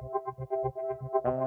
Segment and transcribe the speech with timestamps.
[0.00, 1.39] Thank you.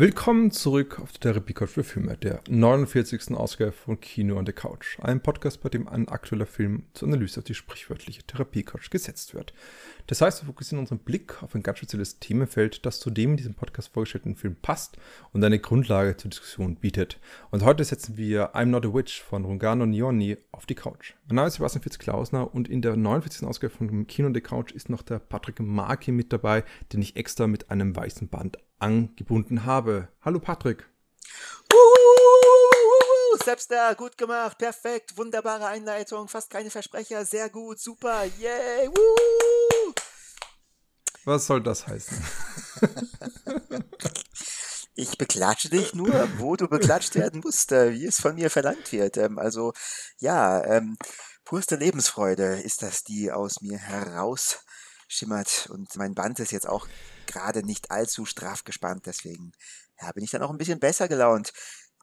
[0.00, 3.32] Willkommen zurück auf der Therapie für Filme, der 49.
[3.36, 4.98] Ausgabe von Kino on the Couch.
[5.02, 9.34] Ein Podcast, bei dem ein aktueller Film zur Analyse auf die sprichwörtliche Therapie Couch gesetzt
[9.34, 9.52] wird.
[10.06, 13.36] Das heißt, wir fokussieren unseren Blick auf ein ganz spezielles Themenfeld, das zu dem in
[13.36, 14.96] diesem Podcast vorgestellten Film passt
[15.34, 17.20] und eine Grundlage zur Diskussion bietet.
[17.50, 21.12] Und heute setzen wir I'm Not a Witch von Rungano Nioni auf die Couch.
[21.28, 23.46] Mein Name ist Sebastian Fitz-Klausner und in der 49.
[23.46, 27.16] Ausgabe von Kino on the Couch ist noch der Patrick Marki mit dabei, den ich
[27.16, 30.08] extra mit einem weißen Band angebunden habe.
[30.22, 30.88] Hallo Patrick.
[31.72, 38.88] Uh, selbst da, gut gemacht, perfekt, wunderbare Einleitung, fast keine Versprecher, sehr gut, super, yay,
[38.88, 39.92] woo.
[41.24, 42.18] Was soll das heißen?
[44.94, 48.90] ich beklatsche dich nur, wo du beklatscht werden musst, äh, wie es von mir verlangt
[48.92, 49.18] wird.
[49.18, 49.72] Ähm, also
[50.18, 50.96] ja, ähm,
[51.44, 55.68] purste Lebensfreude ist das, die aus mir herausschimmert.
[55.70, 56.88] Und mein Band ist jetzt auch
[57.30, 59.06] gerade nicht allzu straff gespannt.
[59.06, 59.52] Deswegen
[60.00, 61.52] ja, bin ich dann auch ein bisschen besser gelaunt.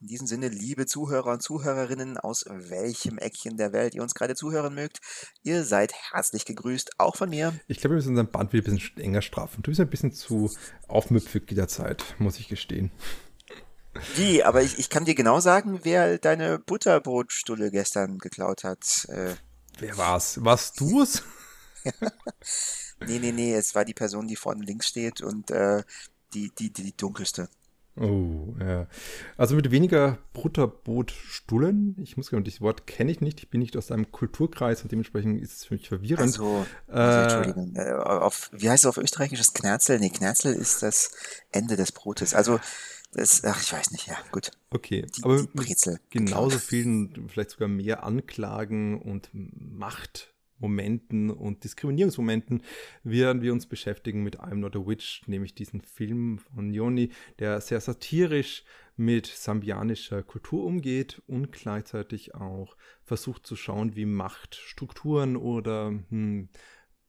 [0.00, 4.36] In diesem Sinne, liebe Zuhörer und Zuhörerinnen, aus welchem Eckchen der Welt ihr uns gerade
[4.36, 5.00] zuhören mögt,
[5.42, 7.52] ihr seid herzlich gegrüßt, auch von mir.
[7.66, 9.62] Ich glaube, wir müssen unseren Band wieder ein bisschen enger straffen.
[9.62, 10.52] Du bist ein bisschen zu
[10.86, 12.92] aufmüpfig jederzeit, muss ich gestehen.
[14.14, 14.44] Wie?
[14.44, 19.04] Aber ich, ich kann dir genau sagen, wer deine Butterbrotstulle gestern geklaut hat.
[19.08, 19.34] Äh,
[19.80, 20.44] wer war's?
[20.44, 21.24] Warst du's?
[23.06, 25.82] nee, nee, nee, es war die Person, die vorne links steht und äh,
[26.34, 27.48] die, die, die, die dunkelste.
[28.00, 28.86] Oh, ja.
[29.36, 31.96] Also mit weniger Butterbrotstullen.
[32.00, 33.40] Ich muss sagen, das Wort kenne ich nicht.
[33.40, 36.20] Ich bin nicht aus einem Kulturkreis und dementsprechend ist es für mich verwirrend.
[36.20, 37.74] Also, also Entschuldigung.
[37.74, 39.40] Äh, auf, wie heißt es auf Österreichisch?
[39.52, 39.98] Knerzel?
[39.98, 41.10] Nee, Knerzel ist das
[41.50, 42.34] Ende des Brotes.
[42.34, 42.60] Also,
[43.12, 44.52] das, ach, ich weiß nicht, ja, gut.
[44.70, 45.98] Okay, die, aber die Brezel.
[46.10, 52.62] genauso vielen, vielleicht sogar mehr Anklagen und Macht Momenten und Diskriminierungsmomenten
[53.04, 57.60] werden wir uns beschäftigen mit I'm Not a Witch, nämlich diesen Film von Joni, der
[57.60, 58.64] sehr satirisch
[58.96, 66.48] mit sambianischer Kultur umgeht und gleichzeitig auch versucht zu schauen, wie Machtstrukturen oder hm,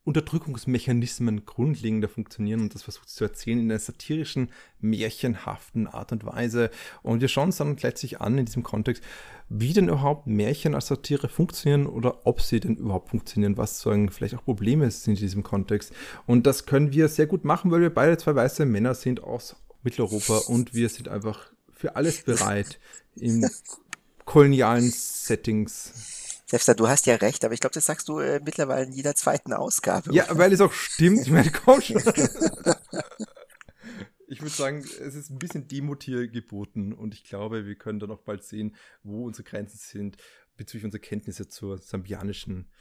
[0.10, 4.50] Unterdrückungsmechanismen grundlegender funktionieren und das versucht zu erzählen in einer satirischen,
[4.82, 6.72] märchenhaften Art und Weise.
[7.04, 9.04] Und wir schauen uns dann letztlich an in diesem Kontext,
[9.50, 14.10] wie denn überhaupt Märchen als Satire funktionieren oder ob sie denn überhaupt funktionieren, was sagen
[14.10, 15.94] vielleicht auch Probleme sind in diesem Kontext.
[16.26, 19.58] Und das können wir sehr gut machen, weil wir beide zwei weiße Männer sind aus
[19.84, 22.80] Mitteleuropa und wir sind einfach für alles bereit
[23.16, 23.48] in
[24.26, 26.19] kolonialen Settings.
[26.50, 29.14] Selbst du hast ja recht, aber ich glaube, das sagst du äh, mittlerweile in jeder
[29.16, 30.12] zweiten Ausgabe.
[30.14, 31.22] Ja, weil es auch stimmt.
[31.22, 31.98] Ich meine, komm schon.
[34.28, 38.00] ich würde sagen, es ist ein bisschen Demut hier geboten und ich glaube, wir können
[38.00, 40.18] dann auch bald sehen, wo unsere Grenzen sind
[40.58, 42.72] bezüglich unserer Kenntnisse zur sambianischen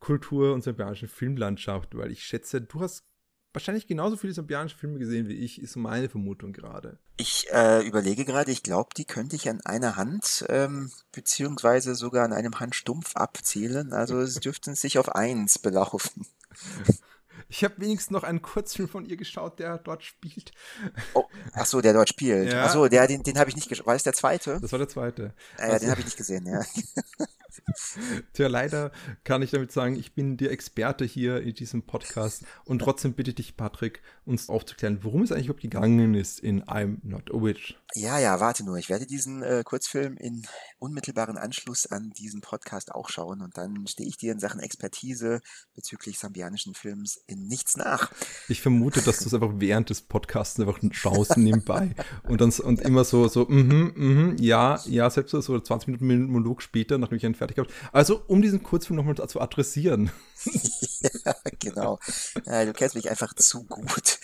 [0.00, 3.07] Kultur und sambianischen Filmlandschaft, weil ich schätze, du hast
[3.58, 6.96] wahrscheinlich genauso viele sambianische Filme gesehen wie ich, ist meine Vermutung gerade.
[7.16, 12.24] Ich äh, überlege gerade, ich glaube, die könnte ich an einer Hand, ähm, beziehungsweise sogar
[12.24, 13.92] an einem Handstumpf abzählen.
[13.92, 16.24] Also es dürften sich auf eins belaufen.
[17.50, 20.50] Ich habe wenigstens noch einen Kurzfilm von ihr geschaut, der dort spielt.
[21.14, 22.52] Oh, ach so, der dort spielt.
[22.52, 22.64] Ja.
[22.64, 23.86] Ach so, der, den, den habe ich nicht geschaut.
[23.86, 24.58] War das der zweite?
[24.60, 25.34] Das war der zweite.
[25.56, 26.60] Äh, also, den habe ich nicht gesehen, ja.
[28.32, 28.92] Tja, leider
[29.24, 33.34] kann ich damit sagen, ich bin der Experte hier in diesem Podcast und trotzdem bitte
[33.34, 37.76] dich, Patrick, uns aufzuklären, worum es eigentlich überhaupt gegangen ist in I'm Not a Witch.
[37.94, 38.76] Ja, ja, warte nur.
[38.76, 40.46] Ich werde diesen äh, Kurzfilm in
[40.78, 45.40] unmittelbaren Anschluss an diesen Podcast auch schauen und dann stehe ich dir in Sachen Expertise
[45.74, 48.12] bezüglich sambianischen Films in nichts nach.
[48.48, 51.94] Ich vermute, dass du es einfach während des Podcasts einfach schaust nebenbei
[52.24, 56.62] und dann und immer so, so, mhm, mhm, ja, ja, selbst so 20 Minuten Monolog
[56.62, 57.90] später, nachdem ich einen fertig habe.
[57.92, 60.10] Also, um diesen Kurzfilm nochmal zu adressieren.
[61.00, 61.98] ja, genau.
[62.44, 64.18] Ja, du kennst mich einfach zu gut.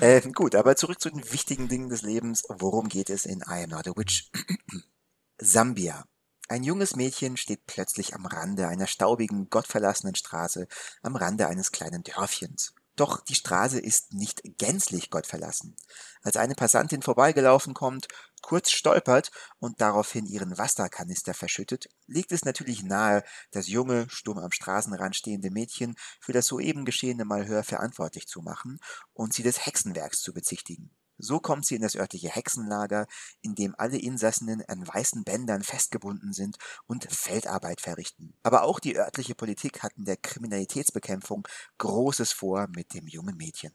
[0.00, 2.44] Äh, gut, aber zurück zu den wichtigen Dingen des Lebens.
[2.48, 4.30] Worum geht es in I Am Not a Witch?
[5.38, 6.04] Sambia.
[6.48, 10.68] Ein junges Mädchen steht plötzlich am Rande einer staubigen, gottverlassenen Straße,
[11.02, 12.74] am Rande eines kleinen Dörfchens.
[12.96, 15.74] Doch die Straße ist nicht gänzlich gottverlassen.
[16.22, 18.08] Als eine Passantin vorbeigelaufen kommt,
[18.44, 24.52] kurz stolpert und daraufhin ihren Wasserkanister verschüttet, liegt es natürlich nahe, das junge, stumm am
[24.52, 28.78] Straßenrand stehende Mädchen für das soeben geschehene Malheur verantwortlich zu machen
[29.14, 30.90] und sie des Hexenwerks zu bezichtigen.
[31.16, 33.06] So kommt sie in das örtliche Hexenlager,
[33.40, 38.34] in dem alle Insassinnen an weißen Bändern festgebunden sind und Feldarbeit verrichten.
[38.42, 41.48] Aber auch die örtliche Politik hat in der Kriminalitätsbekämpfung
[41.78, 43.72] Großes vor mit dem jungen Mädchen.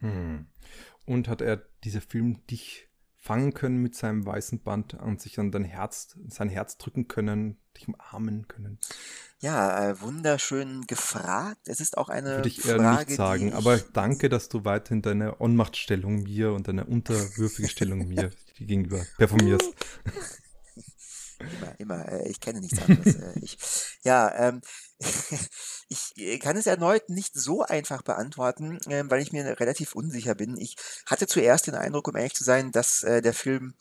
[0.00, 0.48] Hm.
[1.06, 2.89] Und hat er dieser Film dich
[3.20, 7.58] fangen können mit seinem weißen Band und sich an dein Herz, sein Herz drücken können,
[7.76, 8.78] dich umarmen können?
[9.40, 11.68] Ja, äh, wunderschön gefragt.
[11.68, 15.02] Es ist auch eine Würde ich eher Frage, nicht sagen, aber danke, dass du weiterhin
[15.02, 19.72] deine Ohnmachtstellung mir und deine unterwürfige Stellung mir gegenüber performierst.
[21.38, 22.08] Immer, immer.
[22.08, 23.14] Äh, ich kenne nichts anderes.
[23.14, 23.56] Äh, ich,
[24.02, 24.60] ja, ähm,
[25.88, 30.34] ich äh, kann es erneut nicht so einfach beantworten, äh, weil ich mir relativ unsicher
[30.34, 30.56] bin.
[30.56, 30.76] Ich
[31.06, 33.74] hatte zuerst den Eindruck, um ehrlich zu sein, dass äh, der Film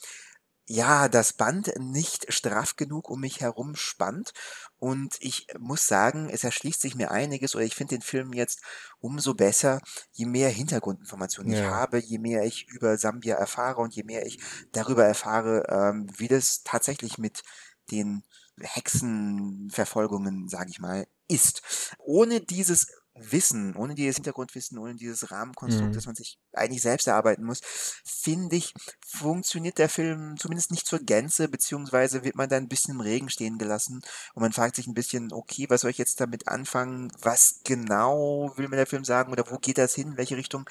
[0.71, 4.33] ja, das Band nicht straff genug um mich herum spannt.
[4.77, 8.61] Und ich muss sagen, es erschließt sich mir einiges oder ich finde den Film jetzt
[8.99, 9.81] umso besser,
[10.11, 14.39] je mehr Hintergrundinformationen ich habe, je mehr ich über Sambia erfahre und je mehr ich
[14.71, 17.41] darüber erfahre, ähm, wie das tatsächlich mit
[17.89, 18.23] den
[18.61, 21.61] Hexenverfolgungen, sage ich mal, ist.
[21.99, 22.87] Ohne dieses
[23.21, 25.93] Wissen, ohne dieses Hintergrundwissen, ohne dieses Rahmenkonstrukt, mhm.
[25.93, 27.61] das man sich eigentlich selbst erarbeiten muss,
[28.05, 28.73] finde ich,
[29.05, 33.29] funktioniert der Film zumindest nicht zur Gänze, beziehungsweise wird man da ein bisschen im Regen
[33.29, 34.01] stehen gelassen
[34.33, 37.11] und man fragt sich ein bisschen, okay, was soll ich jetzt damit anfangen?
[37.19, 40.11] Was genau will mir der Film sagen oder wo geht das hin?
[40.11, 40.69] In welche Richtung?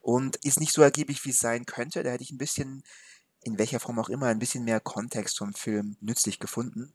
[0.00, 2.02] Und ist nicht so ergiebig, wie es sein könnte.
[2.02, 2.82] Da hätte ich ein bisschen,
[3.42, 6.94] in welcher Form auch immer, ein bisschen mehr Kontext vom Film nützlich gefunden.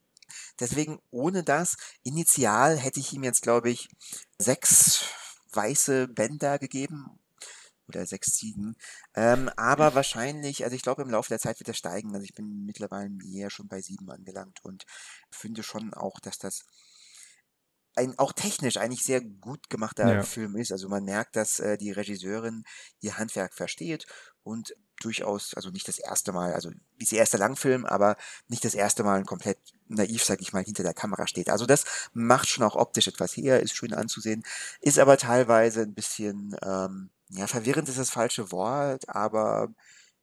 [0.60, 3.88] Deswegen, ohne das, initial hätte ich ihm jetzt, glaube ich,
[4.38, 5.04] sechs
[5.52, 7.18] weiße Bänder gegeben
[7.88, 8.76] oder sechs Ziegen.
[9.14, 12.14] Ähm, aber wahrscheinlich, also ich glaube, im Laufe der Zeit wird er steigen.
[12.14, 14.84] Also ich bin mittlerweile eher schon bei sieben angelangt und
[15.30, 16.64] finde schon auch, dass das
[17.96, 20.22] ein auch technisch eigentlich sehr gut gemachter ja.
[20.22, 20.70] Film ist.
[20.70, 22.64] Also man merkt, dass äh, die Regisseurin
[23.00, 24.06] ihr Handwerk versteht
[24.42, 28.16] und durchaus, also nicht das erste Mal, also ist ihr erster Langfilm, aber
[28.48, 29.58] nicht das erste Mal komplett
[29.88, 31.50] naiv, sag ich mal, hinter der Kamera steht.
[31.50, 34.42] Also das macht schon auch optisch etwas her, ist schön anzusehen,
[34.80, 39.68] ist aber teilweise ein bisschen, ähm, ja, verwirrend ist das falsche Wort, aber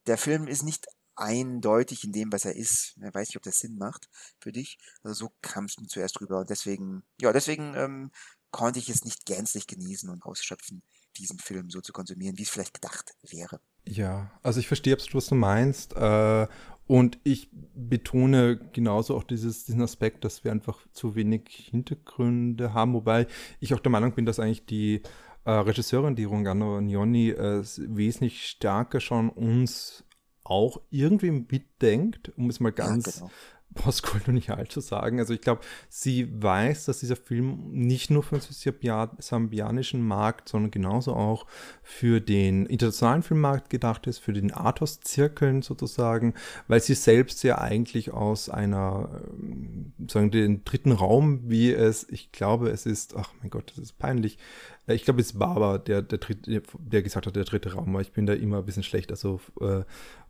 [0.06, 2.96] der Film ist nicht eindeutig in dem, was er ist.
[2.96, 4.08] Ich weiß nicht, ob das Sinn macht
[4.40, 4.78] für dich.
[5.02, 8.10] Also so kam es mir zuerst rüber und deswegen, ja, deswegen ähm,
[8.50, 10.82] konnte ich es nicht gänzlich genießen und ausschöpfen,
[11.16, 13.60] diesen Film so zu konsumieren, wie es vielleicht gedacht wäre.
[13.86, 15.92] Ja, also ich verstehe absolut, was du meinst.
[15.94, 16.48] Äh,
[16.86, 22.94] und ich betone genauso auch dieses, diesen Aspekt, dass wir einfach zu wenig Hintergründe haben,
[22.94, 23.26] wobei
[23.60, 25.02] ich auch der Meinung bin, dass eigentlich die
[25.44, 30.04] äh, Regisseurin, die Rungano Nioni, äh, wesentlich stärker schon uns
[30.42, 33.32] auch irgendwie mitdenkt, um es mal ganz ja, genau
[33.74, 35.18] postkolonial zu sagen.
[35.18, 40.70] Also ich glaube, sie weiß, dass dieser Film nicht nur für den sambianischen Markt, sondern
[40.70, 41.46] genauso auch
[41.82, 46.34] für den internationalen Filmmarkt gedacht ist, für den Artos-Zirkeln sozusagen,
[46.68, 52.32] weil sie selbst ja eigentlich aus einer, ähm, sagen den dritten Raum, wie es, ich
[52.32, 54.38] glaube, es ist, ach mein Gott, das ist peinlich,
[54.86, 58.00] äh, ich glaube, es ist Baba, der, der, der gesagt hat, der dritte Raum, aber
[58.00, 59.10] ich bin da immer ein bisschen schlecht.
[59.10, 59.82] Also äh,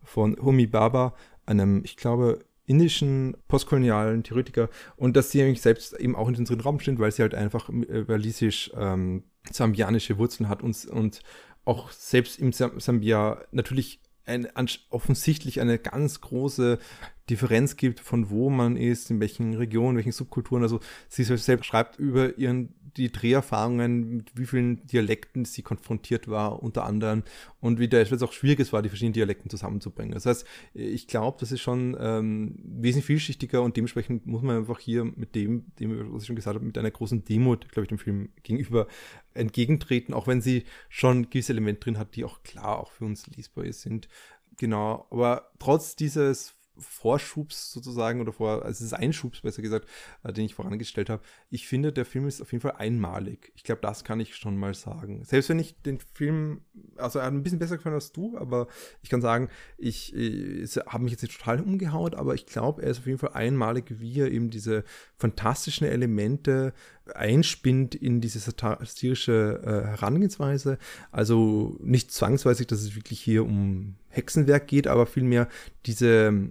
[0.03, 1.15] von Humi Baba,
[1.47, 6.61] einem, ich glaube, indischen postkolonialen Theoretiker und dass sie nämlich selbst eben auch in unseren
[6.61, 11.21] Raum stehen, weil sie halt einfach äh, walisisch ähm, zambianische Wurzeln hat und, und
[11.65, 14.49] auch selbst im Sambia natürlich ein,
[14.91, 16.79] offensichtlich eine ganz große
[17.31, 20.63] Differenz gibt, von wo man ist, in welchen Regionen, welchen Subkulturen.
[20.63, 26.63] Also sie selbst schreibt über ihren die Dreherfahrungen, mit wie vielen Dialekten sie konfrontiert war,
[26.63, 27.25] unter anderem,
[27.61, 30.13] und wie es auch schwierig es war, die verschiedenen Dialekten zusammenzubringen.
[30.13, 34.79] Das heißt, ich glaube, das ist schon ähm, wesentlich vielschichtiger und dementsprechend muss man einfach
[34.79, 37.89] hier mit dem, dem was ich schon gesagt habe, mit einer großen Demut, glaube ich,
[37.89, 38.87] dem Film gegenüber
[39.35, 43.27] entgegentreten, auch wenn sie schon gewisse Elemente drin hat, die auch klar auch für uns
[43.37, 44.09] lesbar sind.
[44.57, 49.89] Genau, aber trotz dieses Vorschubs sozusagen oder vor, also es ist Einschubs besser gesagt,
[50.23, 51.23] äh, den ich vorangestellt habe.
[51.51, 53.53] Ich finde, der Film ist auf jeden Fall einmalig.
[53.55, 55.25] Ich glaube, das kann ich schon mal sagen.
[55.25, 56.63] Selbst wenn ich den Film,
[56.97, 58.67] also er hat ein bisschen besser gefallen als du, aber
[59.03, 62.91] ich kann sagen, ich, ich habe mich jetzt nicht total umgehaut, aber ich glaube, er
[62.91, 64.85] ist auf jeden Fall einmalig, wie er eben diese
[65.17, 66.73] fantastischen Elemente
[67.15, 70.79] einspinnt in diese satirische äh, Herangehensweise.
[71.13, 75.49] Also nicht zwangsweise, dass es wirklich hier um Hexenwerk geht, aber vielmehr
[75.87, 76.51] diese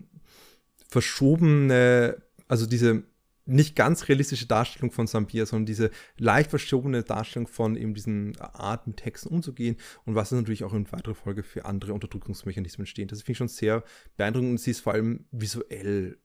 [0.88, 3.04] verschobene, also diese
[3.46, 8.88] nicht ganz realistische Darstellung von Sampir, sondern diese leicht verschobene Darstellung von eben diesen Art
[8.88, 13.10] mit Hexen umzugehen und was natürlich auch in weiterer Folge für andere Unterdrückungsmechanismen stehen.
[13.10, 13.84] Das finde ich schon sehr
[14.16, 16.18] beeindruckend und sie ist vor allem visuell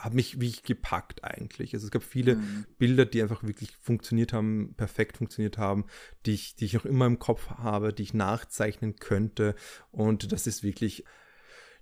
[0.00, 1.74] hat mich wirklich gepackt eigentlich.
[1.74, 2.66] Also es gab viele mhm.
[2.78, 5.84] Bilder, die einfach wirklich funktioniert haben, perfekt funktioniert haben,
[6.26, 9.54] die ich, die ich noch immer im Kopf habe, die ich nachzeichnen könnte.
[9.90, 11.04] Und das ist wirklich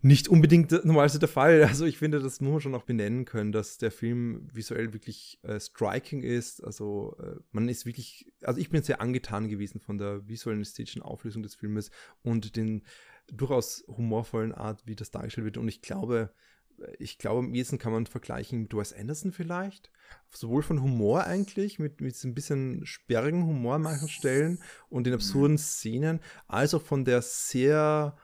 [0.01, 1.63] nicht unbedingt normalerweise der Fall.
[1.69, 5.39] Also ich finde, das muss man schon auch benennen können, dass der Film visuell wirklich
[5.43, 6.63] äh, striking ist.
[6.63, 11.03] Also äh, man ist wirklich, also ich bin sehr angetan gewesen von der visuellen ästhetischen
[11.03, 11.91] Auflösung des Filmes
[12.23, 12.85] und den
[13.31, 15.59] durchaus humorvollen Art, wie das dargestellt wird.
[15.59, 16.33] Und ich glaube,
[16.99, 19.91] ich glaube, am ehesten kann man vergleichen mit Wes Anderson vielleicht.
[20.31, 24.59] Sowohl von Humor eigentlich, mit, mit ein bisschen sperrigen Humor an manchen Stellen
[24.89, 25.59] und den absurden mhm.
[25.59, 28.17] Szenen, als auch von der sehr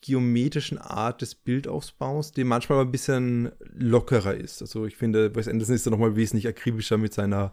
[0.00, 4.60] geometrischen Art des Bildaufbaus, die manchmal ein bisschen lockerer ist.
[4.60, 7.52] Also ich finde, Wes Anderson ist da nochmal wesentlich akribischer mit seiner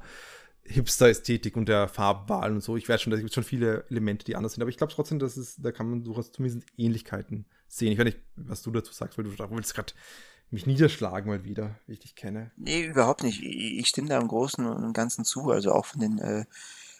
[0.63, 2.75] Hipster-Ästhetik und der Farbwahl und so.
[2.75, 4.93] Ich weiß schon, da gibt es schon viele Elemente, die anders sind, aber ich glaube
[4.93, 7.91] trotzdem, dass es, da kann man durchaus zumindest Ähnlichkeiten sehen.
[7.91, 9.93] Ich weiß nicht, was du dazu sagst, weil du willst gerade
[10.49, 12.51] mich niederschlagen mal wieder, wie ich dich kenne.
[12.57, 13.41] Nee, überhaupt nicht.
[13.41, 15.49] Ich stimme da im Großen und Ganzen zu.
[15.49, 16.45] Also auch von den äh,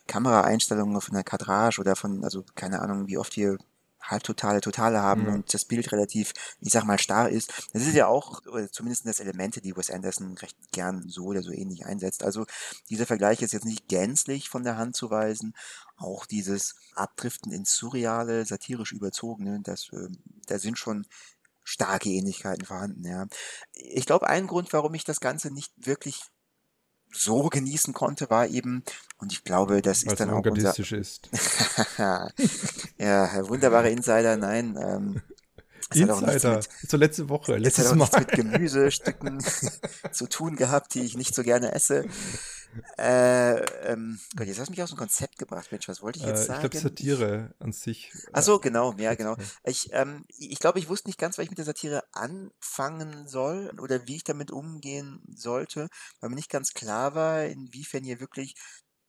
[0.08, 3.58] Kameraeinstellungen von der Kadrage oder von, also keine Ahnung, wie oft hier
[4.02, 5.34] halbtotale, totale haben mhm.
[5.34, 7.70] und das Bild relativ, ich sag mal, starr ist.
[7.74, 11.44] Das ist ja auch, oder zumindest das Elemente, die Wes Anderson recht gern so oder
[11.44, 12.24] so ähnlich einsetzt.
[12.24, 12.46] Also
[12.90, 15.54] dieser Vergleich ist jetzt nicht gänzlich von der Hand zu weisen.
[16.02, 20.08] Auch dieses Abdriften ins Surreale, satirisch überzogene, das, äh,
[20.48, 21.06] da sind schon
[21.64, 23.28] starke Ähnlichkeiten vorhanden, ja.
[23.74, 26.22] Ich glaube, ein Grund, warum ich das Ganze nicht wirklich
[27.14, 28.84] so genießen konnte, war eben,
[29.18, 30.78] und ich glaube, das ist dann auch unser...
[30.78, 31.30] ist.
[32.98, 34.78] ja, wunderbare Insider, nein.
[34.82, 35.22] Ähm,
[35.94, 38.20] Insider, mit, zur letzte Woche, letztes es hat auch Mal.
[38.20, 39.44] mit Gemüsestücken
[40.12, 42.06] zu tun gehabt, die ich nicht so gerne esse.
[42.98, 43.58] Äh,
[43.92, 46.44] ähm, Gott, jetzt hast du mich aus dem Konzept gebracht, Mensch, was wollte ich jetzt
[46.44, 46.66] äh, sagen?
[46.66, 48.12] Ich glaube, Satire an sich.
[48.32, 49.36] Ach so, genau, ja, genau.
[49.64, 53.74] Ich, ähm, ich glaube, ich wusste nicht ganz, was ich mit der Satire anfangen soll
[53.82, 58.56] oder wie ich damit umgehen sollte, weil mir nicht ganz klar war, inwiefern hier wirklich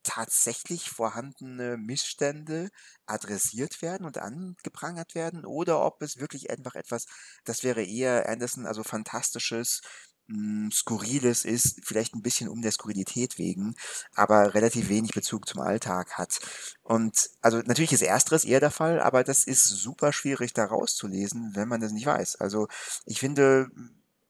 [0.02, 2.71] tatsächlich vorhandene Missstände
[3.06, 7.06] adressiert werden und angeprangert werden oder ob es wirklich einfach etwas,
[7.44, 9.80] das wäre eher Anderson, also fantastisches,
[10.28, 13.75] hm, Skurriles ist, vielleicht ein bisschen um der Skurrilität wegen,
[14.14, 16.38] aber relativ wenig Bezug zum Alltag hat.
[16.82, 21.52] Und also natürlich ist ersteres eher der Fall, aber das ist super schwierig da rauszulesen,
[21.54, 22.37] wenn man das nicht weiß.
[22.37, 22.68] Also
[23.04, 23.68] ich finde,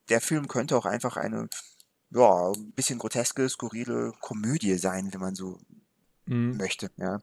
[0.08, 1.48] der Film könnte auch einfach eine
[2.14, 5.58] ja, ein bisschen groteske, skurrile Komödie sein, wenn man so
[6.26, 6.56] mhm.
[6.56, 6.90] möchte.
[6.96, 7.20] Ja.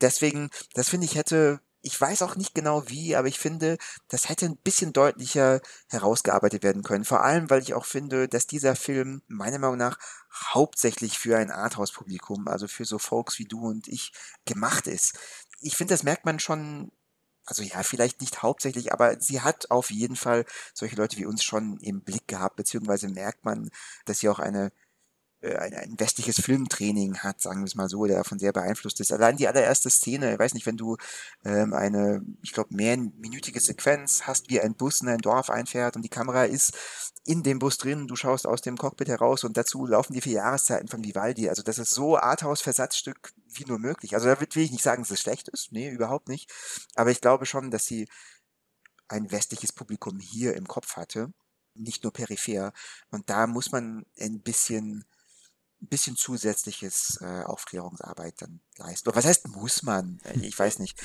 [0.00, 3.78] Deswegen, das finde ich hätte ich weiß auch nicht genau wie, aber ich finde,
[4.08, 7.04] das hätte ein bisschen deutlicher herausgearbeitet werden können.
[7.04, 9.98] Vor allem, weil ich auch finde, dass dieser Film meiner Meinung nach
[10.52, 14.12] hauptsächlich für ein Arthouse-Publikum, also für so Folks wie du und ich,
[14.44, 15.18] gemacht ist.
[15.60, 16.90] Ich finde, das merkt man schon
[17.48, 21.42] also ja, vielleicht nicht hauptsächlich, aber sie hat auf jeden Fall solche Leute wie uns
[21.44, 23.70] schon im Blick gehabt, beziehungsweise merkt man,
[24.04, 24.70] dass sie auch eine
[25.42, 29.12] ein, ein westliches Filmtraining hat, sagen wir es mal so, der davon sehr beeinflusst ist.
[29.12, 30.96] Allein die allererste Szene, ich weiß nicht, wenn du
[31.44, 36.02] ähm, eine, ich glaube, mehrminütige Sequenz hast, wie ein Bus in ein Dorf einfährt und
[36.02, 36.76] die Kamera ist
[37.24, 40.34] in dem Bus drin, du schaust aus dem Cockpit heraus und dazu laufen die vier
[40.34, 41.48] Jahreszeiten von Vivaldi.
[41.48, 44.14] Also das ist so Arthouse-Versatzstück wie nur möglich.
[44.14, 46.50] Also da will ich nicht sagen, dass es schlecht ist, nee, überhaupt nicht.
[46.94, 48.08] Aber ich glaube schon, dass sie
[49.08, 51.32] ein westliches Publikum hier im Kopf hatte,
[51.74, 52.72] nicht nur peripher.
[53.10, 55.04] Und da muss man ein bisschen
[55.80, 59.10] ein bisschen zusätzliches äh, Aufklärungsarbeit dann leisten.
[59.14, 60.20] Was heißt muss man?
[60.24, 61.00] Äh, ich weiß nicht.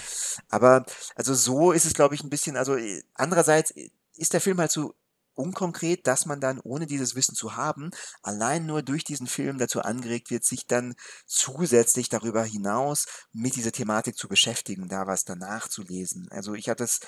[0.50, 4.42] Aber also so ist es, glaube ich, ein bisschen, also äh, andererseits äh, ist der
[4.42, 4.96] Film halt so
[5.36, 9.82] unkonkret, dass man dann, ohne dieses Wissen zu haben, allein nur durch diesen Film dazu
[9.82, 15.68] angeregt wird, sich dann zusätzlich darüber hinaus mit dieser Thematik zu beschäftigen, da was danach
[15.68, 16.28] zu lesen.
[16.30, 17.00] Also ich hatte es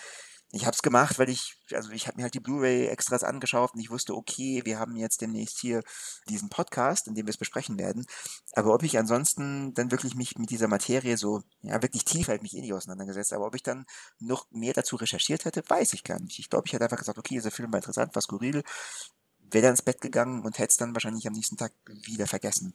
[0.56, 3.82] ich habe es gemacht, weil ich, also ich habe mir halt die Blu-ray-Extras angeschaut und
[3.82, 5.84] ich wusste, okay, wir haben jetzt demnächst hier
[6.30, 8.06] diesen Podcast, in dem wir es besprechen werden.
[8.54, 12.42] Aber ob ich ansonsten dann wirklich mich mit dieser Materie so, ja, wirklich tief halt
[12.42, 13.86] mich eh nicht auseinandergesetzt, aber ob ich dann
[14.20, 16.40] noch mehr dazu recherchiert hätte, weiß ich gar nicht.
[16.40, 18.64] Ich glaube, ich hätte einfach gesagt, okay, dieser Film war interessant, war skurril,
[19.52, 22.72] wäre dann ins Bett gegangen und hätte es dann wahrscheinlich am nächsten Tag wieder vergessen.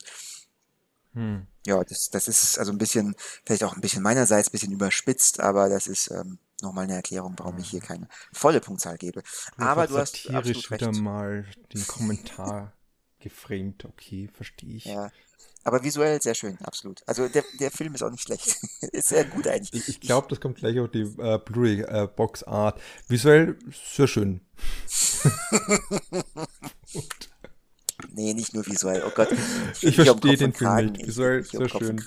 [1.14, 1.46] Hm.
[1.64, 5.40] Ja, das, das ist also ein bisschen, vielleicht auch ein bisschen meinerseits, ein bisschen überspitzt,
[5.40, 9.22] aber das ist, ähm, nochmal eine Erklärung, warum ich hier keine volle Punktzahl gebe.
[9.56, 12.72] Aber du hast satirisch wieder mal den Kommentar
[13.20, 13.84] geframed.
[13.84, 14.84] Okay, verstehe ich.
[14.84, 15.10] Ja.
[15.62, 17.02] Aber visuell sehr schön, absolut.
[17.06, 18.48] Also der, der Film ist auch nicht schlecht.
[18.92, 19.74] ist sehr gut eigentlich.
[19.74, 22.72] Ich, ich glaube, das kommt gleich auf die äh, Blu-ray-Box äh.
[23.08, 24.40] Visuell sehr schön.
[28.12, 29.02] Nee, nicht nur visuell.
[29.06, 29.28] Oh Gott.
[29.80, 31.06] Ich, ich verstehe den Film nicht.
[31.06, 32.02] Visuell sehr schön.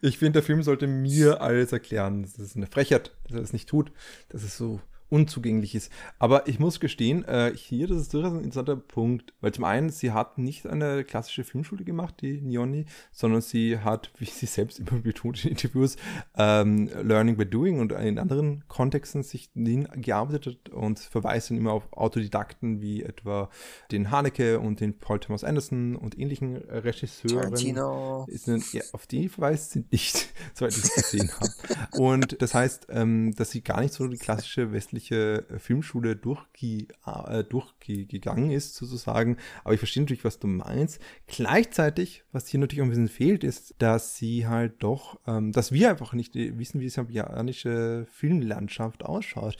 [0.00, 2.22] ich finde, der Film sollte mir alles erklären.
[2.22, 3.92] Das ist eine Frechheit, dass er das nicht tut.
[4.28, 5.92] Das ist so unzugänglich ist.
[6.18, 9.90] Aber ich muss gestehen, äh, hier, das ist durchaus ein interessanter Punkt, weil zum einen,
[9.90, 14.78] sie hat nicht eine klassische Filmschule gemacht, die Nioni, sondern sie hat, wie sie selbst
[14.78, 15.96] immer betont in Interviews,
[16.36, 21.92] ähm, Learning by Doing und in anderen Kontexten sich gearbeitet und verweist dann immer auf
[21.92, 23.50] Autodidakten wie etwa
[23.90, 27.50] den Haneke und den Paul Thomas Anderson und ähnlichen Regisseuren.
[27.50, 28.26] Tarantino.
[28.28, 31.50] Ist eine, ja, auf die verweist sie nicht, soweit ich es gesehen habe.
[31.98, 36.88] Und das heißt, ähm, dass sie gar nicht so die klassische westliche äh, Filmschule durchge
[37.06, 39.36] äh, durchgegangen ist, sozusagen.
[39.64, 41.00] Aber ich verstehe natürlich, was du meinst.
[41.26, 45.72] Gleichzeitig, was hier natürlich auch ein bisschen fehlt, ist, dass sie halt doch, ähm, dass
[45.72, 49.56] wir einfach nicht wissen, wie die japanische Filmlandschaft ausschaut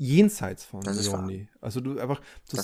[0.00, 1.48] jenseits von Leone.
[1.60, 2.56] Also du einfach zu,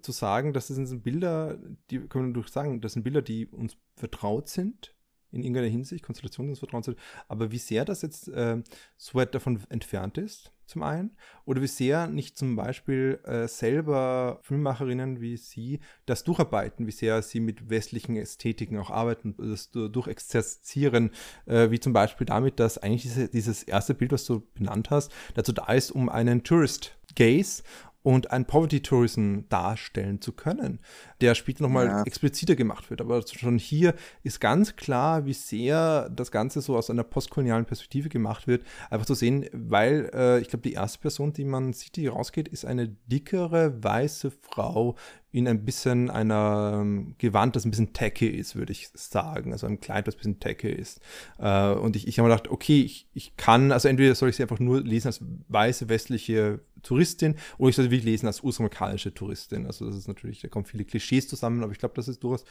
[0.00, 1.58] zu, sagen, das sind Bilder,
[1.90, 4.94] die können wir durch sagen, das sind Bilder, die uns vertraut sind,
[5.32, 8.62] in irgendeiner Hinsicht, Konstellationen des Vertrauens sind, aber wie sehr das jetzt äh,
[8.96, 14.40] so weit davon entfernt ist, zum einen, oder wie sehr nicht zum Beispiel äh, selber
[14.42, 21.10] Filmemacherinnen wie sie das durcharbeiten, wie sehr sie mit westlichen Ästhetiken auch arbeiten, das durchexerzieren,
[21.46, 25.12] äh, wie zum Beispiel damit, dass eigentlich diese, dieses erste Bild, was du benannt hast,
[25.34, 27.62] dazu da ist, um einen Tourist Gaze
[28.06, 30.78] und ein Poverty Tourism darstellen zu können,
[31.20, 32.02] der später nochmal ja.
[32.04, 33.00] expliziter gemacht wird.
[33.00, 38.08] Aber schon hier ist ganz klar, wie sehr das Ganze so aus einer postkolonialen Perspektive
[38.08, 38.64] gemacht wird.
[38.90, 42.46] Einfach zu sehen, weil äh, ich glaube, die erste Person, die man sieht, die rausgeht,
[42.46, 44.94] ist eine dickere, weiße Frau
[45.36, 49.52] in ein bisschen einer ähm, Gewand, das ein bisschen tacky ist, würde ich sagen.
[49.52, 50.98] Also ein Kleid, das ein bisschen tacky ist.
[51.38, 54.36] Äh, und ich, ich habe mir gedacht, okay, ich, ich kann, also entweder soll ich
[54.36, 58.40] sie einfach nur lesen als weiße westliche Touristin oder ich soll sie wirklich lesen als
[58.40, 59.66] ursprüngliche Touristin.
[59.66, 62.46] Also das ist natürlich, da kommen viele Klischees zusammen, aber ich glaube, das ist durchaus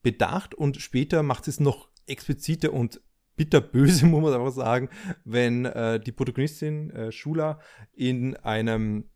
[0.00, 3.00] bedacht und später macht es noch expliziter und
[3.34, 4.88] bitterböse, muss man einfach sagen,
[5.24, 7.58] wenn äh, die Protagonistin äh, Shula
[7.92, 9.10] in einem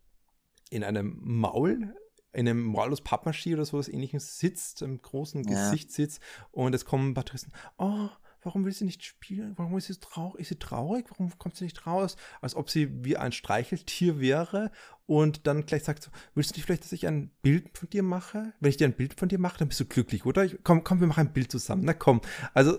[0.70, 1.94] in einem Maul
[2.34, 5.70] in einem Moralus Pappmaschine oder sowas ähnliches sitzt, im großen ja.
[5.70, 6.20] Gesicht sitzt
[6.52, 8.08] und es kommen ein paar Touristen, oh,
[8.42, 9.54] warum will sie nicht spielen?
[9.56, 10.40] Warum ist sie traurig?
[10.40, 11.06] Ist sie traurig?
[11.10, 12.16] Warum kommt sie nicht raus?
[12.40, 14.70] Als ob sie wie ein Streicheltier wäre
[15.06, 18.02] und dann gleich sagt so, willst du nicht vielleicht, dass ich ein Bild von dir
[18.02, 18.54] mache?
[18.60, 20.48] Wenn ich dir ein Bild von dir mache, dann bist du glücklich, oder?
[20.62, 21.82] komm, komm, wir machen ein Bild zusammen.
[21.84, 22.20] Na komm.
[22.54, 22.78] Also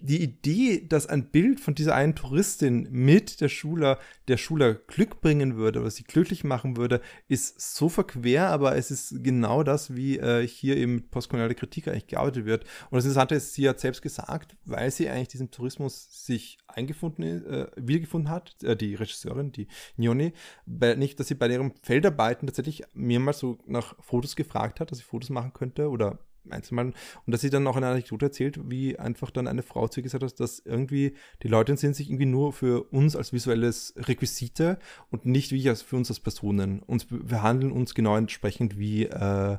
[0.00, 5.20] die Idee, dass ein Bild von dieser einen Touristin mit der Schüler, der Schüler Glück
[5.20, 9.94] bringen würde oder sie glücklich machen würde, ist so verquer, aber es ist genau das,
[9.96, 12.64] wie äh, hier eben mit postkolonialer Kritik eigentlich gearbeitet wird.
[12.90, 17.44] Und das Interessante ist, sie hat selbst gesagt, weil sie eigentlich diesen Tourismus sich eingefunden,
[17.46, 20.32] äh, wiedergefunden hat, äh, die Regisseurin, die Nione,
[20.66, 25.04] nicht, dass sie bei ihren Feldarbeiten tatsächlich mehrmals so nach Fotos gefragt hat, dass sie
[25.04, 26.18] Fotos machen könnte oder
[26.50, 26.86] einzelmal.
[26.86, 26.94] Und
[27.26, 30.24] dass sie dann auch eine Anekdote erzählt, wie einfach dann eine Frau zu ihr gesagt
[30.24, 34.78] hat, dass irgendwie die Leute sind sich irgendwie nur für uns als visuelles Requisite
[35.10, 36.80] und nicht wie für uns als Personen.
[36.80, 39.58] Und wir handeln uns genau entsprechend wie, äh,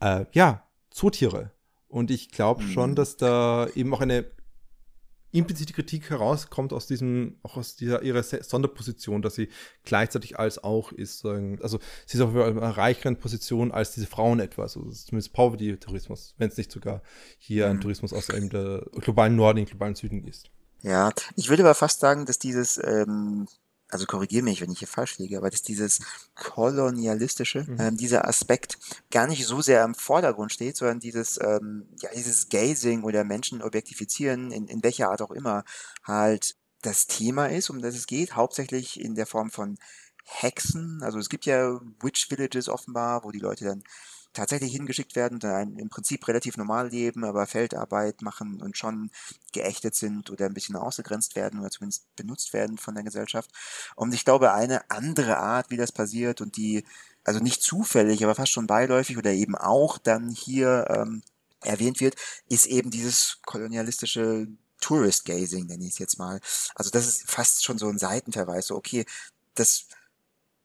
[0.00, 1.52] äh, ja, Zootiere.
[1.88, 2.94] Und ich glaube schon, mhm.
[2.94, 4.24] dass da eben auch eine
[5.32, 9.48] implizite Kritik herauskommt aus diesem, auch aus dieser ihrer Sonderposition, dass sie
[9.84, 14.76] gleichzeitig als auch ist, also sie ist auf einer reicheren Position als diese Frauen etwas,
[14.76, 17.02] also zumindest Poverty-Tourismus, wenn es nicht sogar
[17.38, 17.80] hier ein mhm.
[17.80, 20.50] Tourismus aus dem globalen Norden, dem globalen Süden ist.
[20.82, 23.48] Ja, ich würde aber fast sagen, dass dieses ähm,
[23.88, 26.00] also korrigiere mich, wenn ich hier falsch liege, aber dass dieses
[26.34, 27.76] kolonialistische, mhm.
[27.80, 28.78] ähm, dieser Aspekt
[29.10, 33.62] gar nicht so sehr im Vordergrund steht, sondern dieses, ähm, ja, dieses Gazing oder Menschen
[33.62, 35.64] objektifizieren, in, in welcher Art auch immer,
[36.02, 39.78] halt das Thema ist, um das es geht, hauptsächlich in der Form von
[40.24, 41.02] Hexen.
[41.02, 43.84] Also es gibt ja Witch Villages offenbar, wo die Leute dann
[44.36, 49.10] tatsächlich hingeschickt werden ein im Prinzip relativ normal leben, aber Feldarbeit machen und schon
[49.52, 53.50] geächtet sind oder ein bisschen ausgegrenzt werden oder zumindest benutzt werden von der Gesellschaft.
[53.96, 56.84] Und ich glaube, eine andere Art, wie das passiert und die,
[57.24, 61.22] also nicht zufällig, aber fast schon beiläufig oder eben auch dann hier ähm,
[61.62, 62.16] erwähnt wird,
[62.48, 64.48] ist eben dieses kolonialistische
[64.80, 66.40] Tourist Gazing, nenne ich es jetzt mal.
[66.74, 69.06] Also das ist fast schon so ein Seitenverweis, so okay,
[69.54, 69.86] das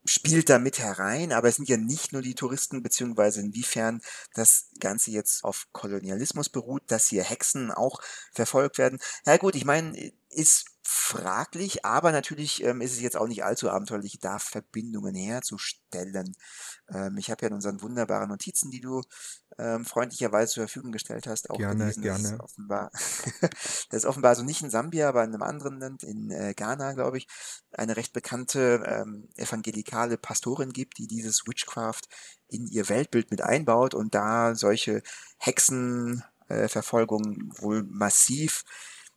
[0.06, 4.02] spielt da mit herein, aber es sind ja nicht nur die Touristen, beziehungsweise inwiefern
[4.34, 8.02] das Ganze jetzt auf Kolonialismus beruht, dass hier Hexen auch
[8.34, 9.00] verfolgt werden.
[9.26, 13.70] Ja gut, ich meine, ist fraglich, aber natürlich ähm, ist es jetzt auch nicht allzu
[13.70, 16.36] abenteuerlich, da Verbindungen herzustellen.
[16.90, 19.04] Ähm, ich habe ja in unseren wunderbaren Notizen, die du
[19.60, 22.24] ähm, freundlicherweise zur Verfügung gestellt hast, auch gerne, gelesen, gerne.
[22.24, 22.90] Dass es offenbar,
[23.42, 26.94] das ist offenbar also nicht in Sambia, aber in einem anderen Land, in äh, Ghana,
[26.94, 27.28] glaube ich,
[27.72, 32.02] eine recht bekannte ähm, evangelikale Pastorin gibt, die dieses Witchcraft
[32.48, 35.04] in ihr Weltbild mit einbaut und da solche
[35.38, 38.64] Hexenverfolgungen äh, wohl massiv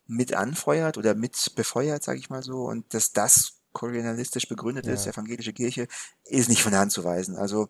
[0.06, 4.92] mit anfeuert oder mit befeuert, sage ich mal so, und dass das kolonialistisch begründet ja.
[4.92, 5.88] ist, evangelische Kirche,
[6.24, 7.36] ist nicht von der Hand zu weisen.
[7.36, 7.68] Also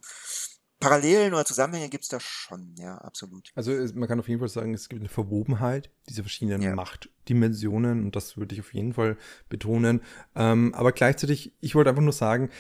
[0.81, 3.53] Parallelen oder Zusammenhänge gibt es da schon, ja, absolut.
[3.55, 6.75] Also man kann auf jeden Fall sagen, es gibt eine Verwobenheit dieser verschiedenen ja.
[6.75, 9.17] Machtdimensionen und das würde ich auf jeden Fall
[9.49, 10.03] betonen.
[10.35, 12.51] Ähm, aber gleichzeitig, ich wollte einfach nur sagen,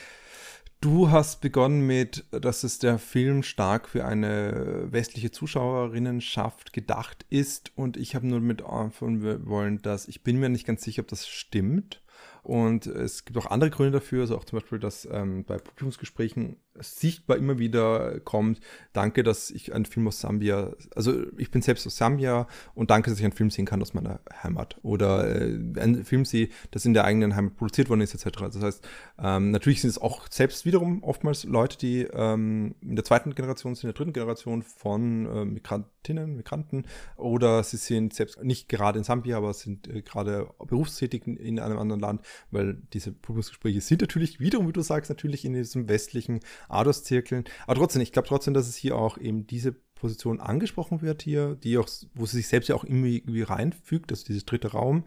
[0.84, 7.72] Du hast begonnen mit, dass es der Film stark für eine westliche Zuschauerinnenschaft gedacht ist
[7.74, 11.08] und ich habe nur mit anfangen wollen, dass ich bin mir nicht ganz sicher, ob
[11.08, 12.02] das stimmt.
[12.42, 16.58] Und es gibt auch andere Gründe dafür, also auch zum Beispiel, dass ähm, bei Publikumsgesprächen
[16.80, 18.60] sichtbar immer wieder kommt,
[18.92, 23.10] danke, dass ich einen Film aus Sambia, also ich bin selbst aus Sambia und danke,
[23.10, 24.76] dass ich einen Film sehen kann aus meiner Heimat.
[24.82, 28.38] Oder äh, einen Film sehe, das in der eigenen Heimat produziert worden ist, etc.
[28.40, 33.04] Das heißt, ähm, natürlich sind es auch selbst wiederum oftmals Leute, die ähm, in der
[33.04, 38.42] zweiten Generation sind, in der dritten Generation von äh, Migrantinnen, Migranten, oder sie sind selbst
[38.42, 42.74] nicht gerade in Sambia, aber sind äh, gerade berufstätig in, in einem anderen Land weil
[42.92, 47.44] diese Publikumsgespräche sind natürlich wiederum, wie du sagst, natürlich in diesem westlichen ADOS-Zirkeln.
[47.66, 49.72] Aber trotzdem, ich glaube trotzdem, dass es hier auch eben diese
[50.04, 54.24] Position angesprochen wird hier, die auch, wo sie sich selbst ja auch irgendwie, reinfügt, also
[54.26, 55.04] dieses dritte Raum.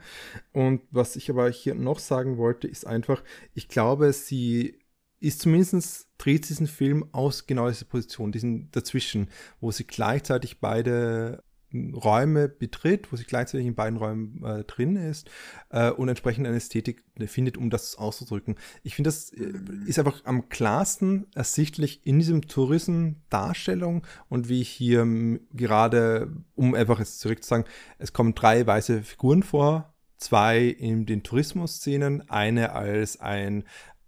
[0.53, 4.79] Und was ich aber hier noch sagen wollte, ist einfach, ich glaube, sie
[5.19, 11.43] ist zumindest dreht diesen Film aus genau dieser Position, diesen dazwischen, wo sie gleichzeitig beide
[11.73, 15.29] Räume betritt, wo sie gleichzeitig in beiden Räumen äh, drin ist
[15.69, 18.55] äh, und entsprechend eine Ästhetik findet, um das auszudrücken.
[18.83, 19.53] Ich finde, das äh,
[19.85, 25.05] ist einfach am klarsten ersichtlich in diesem Tourismus-Darstellung und wie ich hier
[25.53, 27.65] gerade, um einfach jetzt zurück zu sagen,
[27.97, 33.63] es kommen drei weiße Figuren vor, zwei in den Tourismus-Szenen, eine als ein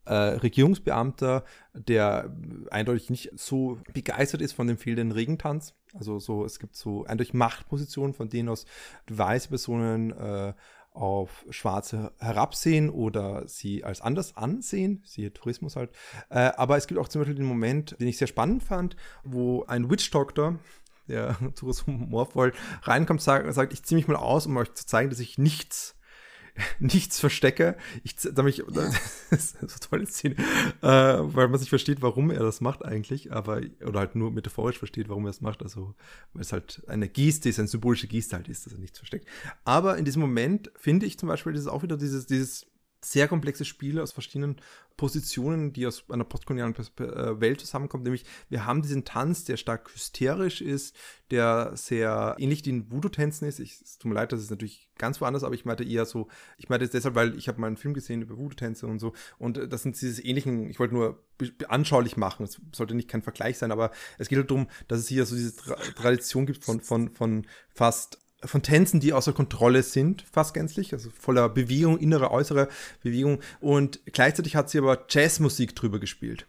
[0.09, 1.43] äh, Regierungsbeamter,
[1.73, 2.35] der
[2.71, 5.75] eindeutig nicht so begeistert ist von dem fehlenden Regentanz.
[5.93, 8.65] Also so, es gibt so eindeutig Machtpositionen, von denen aus
[9.07, 10.53] weiße Personen äh,
[10.93, 15.91] auf Schwarze herabsehen oder sie als anders ansehen, siehe Tourismus halt.
[16.29, 19.63] Äh, aber es gibt auch zum Beispiel den Moment, den ich sehr spannend fand, wo
[19.65, 20.57] ein Witch Doctor,
[21.07, 25.11] der so humorvoll reinkommt, sagt, sagt ich ziehe mich mal aus, um euch zu zeigen,
[25.11, 25.98] dass ich nichts
[26.79, 27.77] nichts verstecke.
[28.03, 28.95] Ich, damit ich, das
[29.31, 30.35] ist eine tolle Szene,
[30.81, 34.77] äh, weil man sich versteht, warum er das macht eigentlich, aber, oder halt nur metaphorisch
[34.77, 35.95] versteht, warum er es macht, also,
[36.33, 39.27] weil es halt eine Geste ist, eine symbolische Geste halt ist, dass er nichts versteckt.
[39.63, 42.68] Aber in diesem Moment finde ich zum Beispiel, das ist auch wieder dieses, dieses
[43.01, 44.57] sehr komplexe Spiele aus verschiedenen
[44.99, 48.03] Positionen, die aus einer postkolonialen äh, Welt zusammenkommen.
[48.03, 50.93] Nämlich, wir haben diesen Tanz, der stark hysterisch ist,
[51.31, 53.61] der sehr ähnlich den Voodoo-Tänzen ist.
[53.61, 56.27] Ich, es tut mir leid, das ist natürlich ganz woanders, aber ich meinte eher so,
[56.57, 59.13] ich meinte es deshalb, weil ich habe mal einen Film gesehen über Voodoo-Tänze und so.
[59.37, 61.23] Und äh, das sind diese ähnlichen, ich wollte nur
[61.69, 62.43] anschaulich machen.
[62.43, 65.35] Es sollte nicht kein Vergleich sein, aber es geht halt darum, dass es hier so
[65.35, 70.53] diese Tra Tradition gibt von, von, von fast von Tänzen, die außer Kontrolle sind, fast
[70.53, 72.69] gänzlich, also voller Bewegung, innere, äußere
[73.03, 73.39] Bewegung.
[73.59, 76.45] Und gleichzeitig hat sie aber Jazzmusik drüber gespielt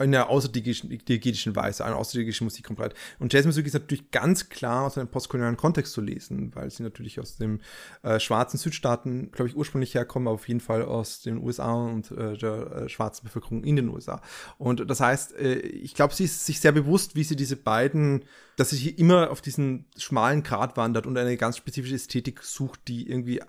[0.00, 2.94] in einer außerdiegetischen Weise, eine außerdigetische Musik komplett.
[3.18, 7.20] Und Jazzmusik ist natürlich ganz klar aus einem postkolonialen Kontext zu lesen, weil sie natürlich
[7.20, 7.60] aus dem
[8.02, 12.10] äh, schwarzen Südstaaten, glaube ich, ursprünglich herkommen, aber auf jeden Fall aus den USA und
[12.12, 14.22] äh, der äh, schwarzen Bevölkerung in den USA.
[14.56, 18.24] Und das heißt, äh, ich glaube, sie ist sich sehr bewusst, wie sie diese beiden,
[18.56, 22.88] dass sie hier immer auf diesen schmalen Grat wandert und eine ganz spezifische Ästhetik sucht,
[22.88, 23.42] die irgendwie,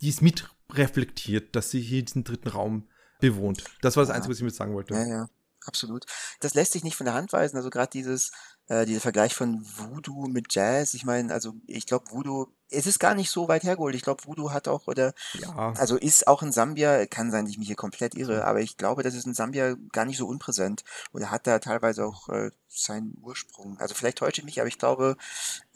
[0.00, 2.88] die es mit reflektiert, dass sie hier diesen dritten Raum
[3.20, 3.64] bewohnt.
[3.82, 4.94] Das war das Einzige, was ich mit sagen wollte.
[4.94, 5.28] Ja, ja
[5.66, 6.06] absolut.
[6.40, 7.56] Das lässt sich nicht von der Hand weisen.
[7.56, 8.32] Also gerade dieses,
[8.70, 10.94] äh, dieser Vergleich von Voodoo mit Jazz.
[10.94, 13.96] Ich meine, also ich glaube, Voodoo, es ist gar nicht so weit hergeholt.
[13.96, 15.72] Ich glaube, Voodoo hat auch, oder, ja.
[15.76, 18.76] also ist auch in Sambia, kann sein, dass ich mich hier komplett irre, aber ich
[18.76, 22.52] glaube, das ist in Sambia gar nicht so unpräsent oder hat da teilweise auch äh,
[22.68, 23.76] seinen Ursprung.
[23.80, 25.16] Also vielleicht täusche ich mich, aber ich glaube,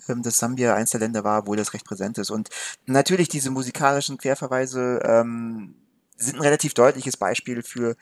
[0.08, 2.30] ähm, dass Sambia eins der Länder war, wo das recht präsent ist.
[2.30, 2.50] Und
[2.86, 5.74] natürlich diese musikalischen Querverweise ähm,
[6.16, 7.96] sind ein relativ deutliches Beispiel für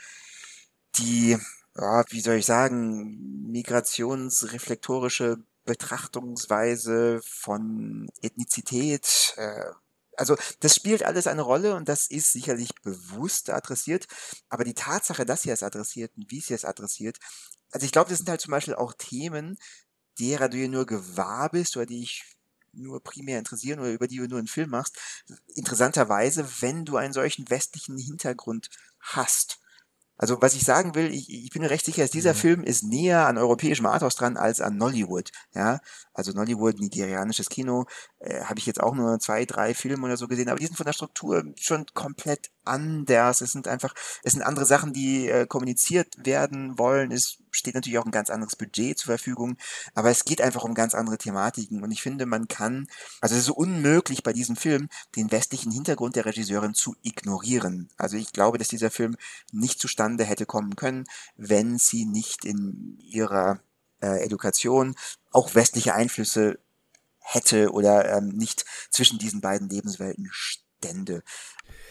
[0.99, 1.38] die
[1.76, 9.35] ja, wie soll ich sagen, migrationsreflektorische Betrachtungsweise von Ethnizität.
[9.37, 9.70] Äh,
[10.16, 14.06] also das spielt alles eine Rolle und das ist sicherlich bewusst adressiert.
[14.48, 17.18] Aber die Tatsache, dass sie es adressiert und wie sie es adressiert,
[17.70, 19.56] also ich glaube, das sind halt zum Beispiel auch Themen,
[20.18, 22.24] derer du dir nur gewahr bist oder die ich
[22.72, 24.98] nur primär interessieren oder über die du nur einen Film machst.
[25.54, 28.68] Interessanterweise, wenn du einen solchen westlichen Hintergrund
[29.00, 29.62] hast.
[30.16, 32.38] Also was ich sagen will, ich, ich bin mir recht sicher, dass dieser mhm.
[32.38, 35.31] Film ist näher an europäischem Arthouse dran als an Nollywood.
[35.55, 35.81] Ja,
[36.14, 37.87] also Nollywood, nigerianisches Kino,
[38.18, 40.77] äh, habe ich jetzt auch nur zwei, drei Filme oder so gesehen, aber die sind
[40.77, 43.40] von der Struktur schon komplett anders.
[43.40, 47.11] Es sind einfach, es sind andere Sachen, die äh, kommuniziert werden wollen.
[47.12, 49.57] Es steht natürlich auch ein ganz anderes Budget zur Verfügung,
[49.94, 51.83] aber es geht einfach um ganz andere Thematiken.
[51.83, 52.87] Und ich finde, man kann,
[53.20, 57.90] also es ist unmöglich bei diesem Film, den westlichen Hintergrund der Regisseurin zu ignorieren.
[57.96, 59.16] Also ich glaube, dass dieser Film
[59.53, 61.05] nicht zustande hätte kommen können,
[61.37, 63.61] wenn sie nicht in ihrer
[64.02, 64.94] äh, Education
[65.30, 66.58] auch westliche Einflüsse
[67.18, 71.22] hätte oder ähm, nicht zwischen diesen beiden Lebenswelten stände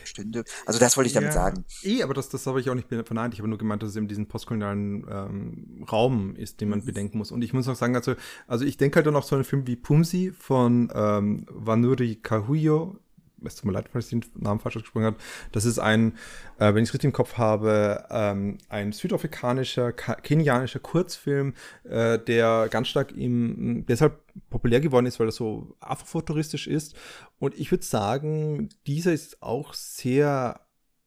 [0.03, 0.43] stünde.
[0.65, 1.65] Also das wollte ich damit ja, sagen.
[1.83, 3.33] Eh, aber das, das habe ich auch nicht verneint.
[3.33, 6.85] Ich habe nur gemeint, dass es eben diesen postkolonialen ähm, Raum ist, den man mhm.
[6.85, 7.31] bedenken muss.
[7.31, 8.15] Und ich muss auch sagen, also,
[8.47, 12.97] also ich denke halt dann auch so einen Film wie Pumsi von ähm, Vanuri Kahuyo,
[13.45, 15.17] es tut mir leid, falls ich den Namen falsch ausgesprochen habe.
[15.51, 16.13] Das ist ein,
[16.59, 22.67] äh, wenn ich es richtig im Kopf habe, ähm, ein südafrikanischer, kenianischer Kurzfilm, äh, der
[22.69, 26.95] ganz stark im, deshalb populär geworden ist, weil er so afrofuturistisch ist.
[27.39, 30.61] Und ich würde sagen, dieser ist auch sehr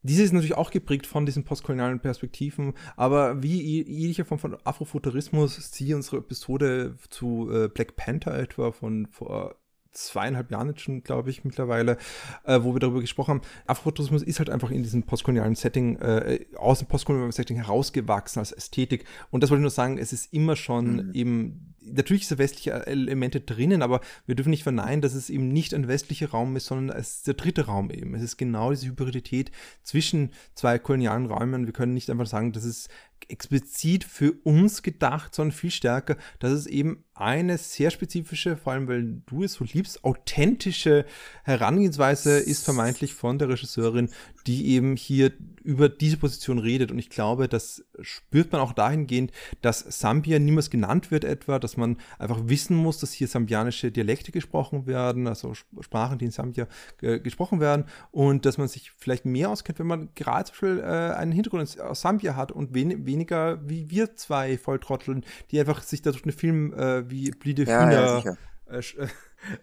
[0.07, 5.57] diese ist natürlich auch geprägt von diesen postkolonialen Perspektiven, aber wie jegliche Form von Afrofuturismus,
[5.73, 9.57] siehe unsere Episode zu äh, Black Panther etwa von vor
[9.95, 11.97] zweieinhalb Jahren jetzt schon, glaube ich, mittlerweile,
[12.45, 13.41] äh, wo wir darüber gesprochen haben.
[13.67, 18.53] Afrofuturismus ist halt einfach in diesem postkolonialen Setting, äh, aus dem postkolonialen Setting herausgewachsen als
[18.53, 19.05] Ästhetik.
[19.31, 21.11] Und das wollte ich nur sagen, es ist immer schon mhm.
[21.15, 25.75] eben natürlich sind westliche Elemente drinnen, aber wir dürfen nicht verneinen, dass es eben nicht
[25.75, 28.15] ein westlicher Raum ist, sondern es ist der dritte Raum eben.
[28.15, 29.51] Es ist genau diese Hybridität
[29.83, 31.67] zwischen zwei kolonialen Räumen.
[31.67, 32.89] Wir können nicht einfach sagen, das ist
[33.31, 38.89] explizit für uns gedacht, sondern viel stärker, dass es eben eine sehr spezifische, vor allem
[38.89, 41.07] weil du es so liebst, authentische
[41.45, 44.11] Herangehensweise ist vermeintlich von der Regisseurin,
[44.47, 45.33] die eben hier
[45.63, 46.91] über diese Position redet.
[46.91, 49.31] Und ich glaube, das spürt man auch dahingehend,
[49.63, 54.33] dass Sambia niemals genannt wird etwa, dass man einfach wissen muss, dass hier sambianische Dialekte
[54.33, 56.67] gesprochen werden, also Sprachen, die in Sambia
[57.01, 60.81] äh, gesprochen werden und dass man sich vielleicht mehr auskennt, wenn man gerade zum Beispiel
[60.81, 65.83] äh, einen Hintergrund aus Sambia hat und wen weniger wie wir zwei Volltrotteln, die einfach
[65.83, 68.83] sich da durch einen Film äh, wie Bliede ja, Hühner ja, äh,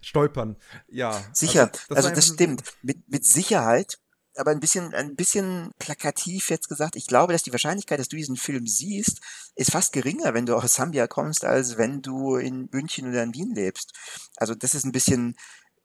[0.02, 0.56] stolpern.
[0.88, 1.22] Ja.
[1.34, 2.64] Sicher, also das, also das stimmt.
[2.82, 4.00] Mit, mit Sicherheit
[4.38, 8.16] aber ein bisschen, ein bisschen plakativ jetzt gesagt, ich glaube, dass die Wahrscheinlichkeit, dass du
[8.16, 9.20] diesen Film siehst,
[9.56, 13.34] ist fast geringer, wenn du aus Sambia kommst, als wenn du in München oder in
[13.34, 13.92] Wien lebst.
[14.38, 15.36] Also das ist ein bisschen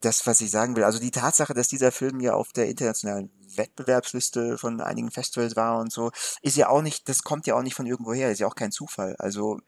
[0.07, 0.85] das, was ich sagen will.
[0.85, 5.79] Also die Tatsache, dass dieser Film ja auf der internationalen Wettbewerbsliste von einigen Festivals war
[5.81, 8.47] und so, ist ja auch nicht, das kommt ja auch nicht von irgendwoher, ist ja
[8.47, 9.17] auch kein Zufall.
[9.19, 9.59] Also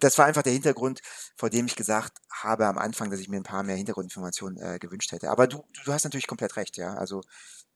[0.00, 1.00] das war einfach der Hintergrund,
[1.36, 4.78] vor dem ich gesagt habe am Anfang, dass ich mir ein paar mehr Hintergrundinformationen äh,
[4.80, 5.30] gewünscht hätte.
[5.30, 6.94] Aber du, du hast natürlich komplett recht, ja.
[6.94, 7.22] Also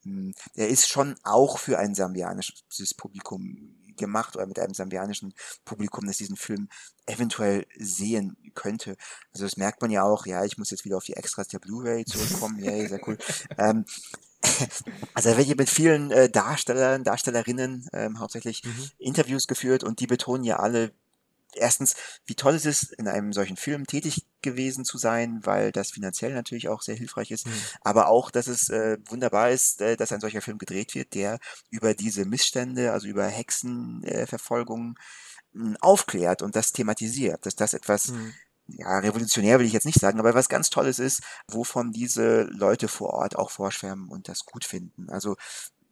[0.02, 5.35] hm, er ist schon auch für ein sambianisches Publikum gemacht oder mit einem sambianischen
[5.65, 6.69] Publikum, das diesen Film
[7.07, 8.97] eventuell sehen könnte.
[9.33, 11.59] Also das merkt man ja auch, ja, ich muss jetzt wieder auf die Extras der
[11.59, 13.19] Blu-ray zurückkommen, ja, sehr cool.
[13.59, 13.85] ähm,
[15.15, 18.91] also da wird hier mit vielen äh, Darstellern, Darstellerinnen ähm, hauptsächlich mhm.
[18.99, 20.93] Interviews geführt und die betonen ja alle,
[21.55, 21.95] erstens,
[22.27, 26.33] wie toll es ist, in einem solchen Film tätig gewesen zu sein, weil das finanziell
[26.33, 27.53] natürlich auch sehr hilfreich ist, mhm.
[27.81, 31.39] aber auch, dass es äh, wunderbar ist, äh, dass ein solcher Film gedreht wird, der
[31.71, 34.97] über diese Missstände, also über Hexenverfolgung
[35.55, 38.35] äh, aufklärt und das thematisiert, dass das etwas mhm
[38.69, 42.89] ja, revolutionär will ich jetzt nicht sagen, aber was ganz Tolles ist, wovon diese Leute
[42.89, 45.09] vor Ort auch vorschwärmen und das gut finden.
[45.09, 45.37] Also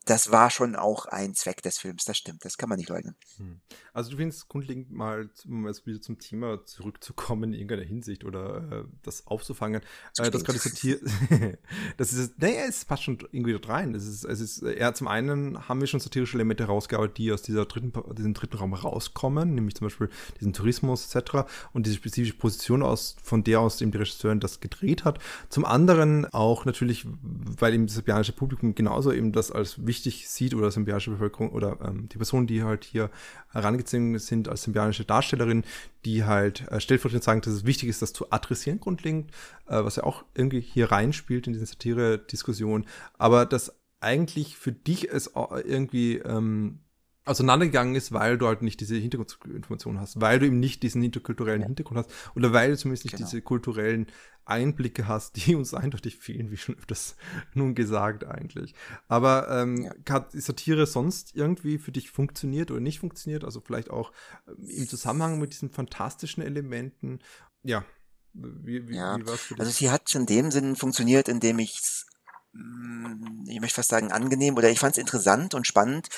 [0.07, 3.17] das war schon auch ein Zweck des Films, das stimmt, das kann man nicht leugnen.
[3.39, 3.61] Hm.
[3.93, 8.85] Also du findest grundlegend mal, um jetzt wieder zum Thema zurückzukommen in irgendeiner Hinsicht oder
[8.85, 9.83] äh, das aufzufangen,
[10.19, 11.01] äh, das gerade Satir,
[11.97, 13.97] das ist, naja, es passt schon irgendwie dort rein.
[13.97, 17.43] Es ist, es ist, ja, zum einen haben wir schon satirische Elemente rausgearbeitet, die aus
[17.43, 21.49] dieser dritten, diesem dritten Raum rauskommen, nämlich zum Beispiel diesen Tourismus etc.
[21.73, 25.19] und diese spezifische Position aus, von der aus eben die Regisseurin das gedreht hat.
[25.49, 30.29] Zum anderen auch natürlich, weil eben das sabianische Publikum genauso eben das als wichtig wichtig
[30.29, 33.11] sieht oder symbianische Bevölkerung oder ähm, die Personen, die halt hier
[33.51, 35.65] herangezogen sind als symbianische Darstellerin,
[36.05, 39.31] die halt äh, stellvertretend sagen, dass es wichtig ist, das zu adressieren grundlegend,
[39.67, 42.85] äh, was ja auch irgendwie hier reinspielt in diese Satire-Diskussion,
[43.17, 45.33] aber das eigentlich für dich es
[45.65, 46.81] irgendwie ähm,
[47.27, 51.63] auseinandergegangen ist, weil du halt nicht diese Hintergrundinformationen hast, weil du eben nicht diesen interkulturellen
[51.63, 53.29] Hintergrund hast oder weil du zumindest nicht genau.
[53.29, 54.07] diese kulturellen
[54.45, 57.17] Einblicke hast, die uns eindeutig fehlen, wie schon öfters
[57.53, 58.75] nun gesagt eigentlich.
[59.09, 59.93] Aber ähm, ja.
[60.09, 63.45] hat Satire sonst irgendwie für dich funktioniert oder nicht funktioniert?
[63.45, 64.13] Also vielleicht auch
[64.47, 67.19] ähm, im Zusammenhang mit diesen fantastischen Elementen.
[67.65, 67.85] Ja,
[68.33, 69.19] wie, wie, ja.
[69.19, 69.59] wie?
[69.59, 71.81] Also sie hat in dem Sinn funktioniert, indem ich
[73.47, 76.09] ich möchte fast sagen, angenehm oder ich fand es interessant und spannend,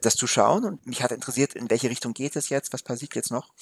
[0.00, 3.14] das zu schauen und mich hat interessiert, in welche Richtung geht es jetzt, was passiert
[3.14, 3.52] jetzt noch.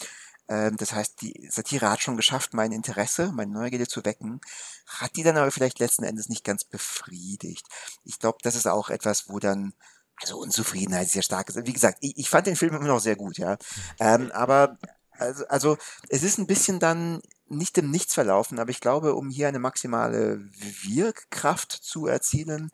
[0.49, 4.41] Ähm, das heißt, die Satire hat schon geschafft, mein Interesse, meine Neugierde zu wecken,
[4.87, 7.67] hat die dann aber vielleicht letzten Endes nicht ganz befriedigt.
[8.05, 9.73] Ich glaube, das ist auch etwas, wo dann
[10.21, 11.53] also Unzufriedenheit ist sehr stark.
[11.55, 13.57] Wie gesagt, ich, ich fand den Film immer noch sehr gut, ja.
[13.99, 14.79] Ähm, aber
[15.11, 15.77] also, also
[16.09, 17.21] es ist ein bisschen dann
[17.55, 20.39] nicht im Nichts verlaufen, aber ich glaube, um hier eine maximale
[20.83, 22.71] Wirkkraft zu erzielen,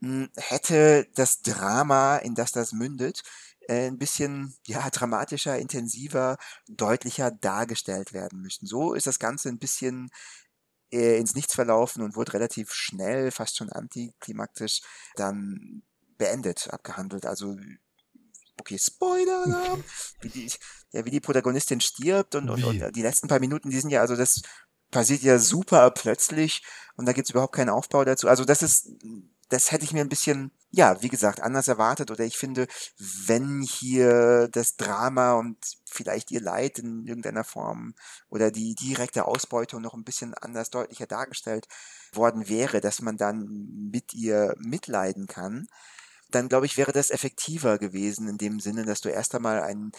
[0.00, 3.22] hm, hätte das Drama, in das das mündet,
[3.68, 8.66] äh, ein bisschen ja dramatischer, intensiver, deutlicher dargestellt werden müssen.
[8.66, 10.10] So ist das Ganze ein bisschen
[10.92, 14.82] äh, ins Nichts verlaufen und wurde relativ schnell, fast schon antiklimaktisch,
[15.16, 15.82] dann
[16.18, 17.26] beendet, abgehandelt.
[17.26, 17.56] Also
[18.60, 19.84] okay, Spoiler-Alarm,
[20.20, 20.52] wie die,
[20.92, 24.00] ja, wie die Protagonistin stirbt und, und, und, die letzten paar Minuten, die sind ja,
[24.00, 24.42] also das
[24.90, 26.62] passiert ja super plötzlich
[26.96, 28.28] und da gibt's überhaupt keinen Aufbau dazu.
[28.28, 28.90] Also das ist,
[29.48, 32.66] das hätte ich mir ein bisschen, ja, wie gesagt, anders erwartet oder ich finde,
[32.98, 37.94] wenn hier das Drama und vielleicht ihr Leid in irgendeiner Form
[38.28, 41.66] oder die direkte Ausbeutung noch ein bisschen anders deutlicher dargestellt
[42.12, 43.46] worden wäre, dass man dann
[43.90, 45.66] mit ihr mitleiden kann,
[46.30, 49.92] dann glaube ich, wäre das effektiver gewesen in dem Sinne, dass du erst einmal einen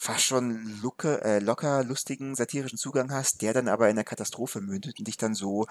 [0.00, 4.60] fast schon lucke, äh, locker lustigen satirischen Zugang hast, der dann aber in der Katastrophe
[4.60, 5.66] mündet und dich dann so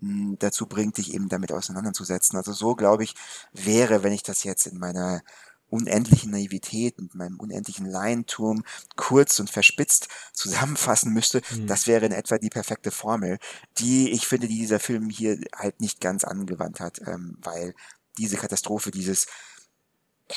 [0.00, 2.36] mh, hm, dazu bringt, dich eben damit auseinanderzusetzen.
[2.36, 3.14] Also so glaube ich
[3.52, 5.22] wäre, wenn ich das jetzt in meiner
[5.70, 8.64] unendlichen Naivität mit meinem unendlichen Laienturm
[8.96, 11.66] kurz und verspitzt zusammenfassen müsste, mhm.
[11.66, 13.38] das wäre in etwa die perfekte Formel,
[13.78, 17.74] die ich finde, die dieser Film hier halt nicht ganz angewandt hat, ähm, weil
[18.18, 19.26] diese Katastrophe, dieses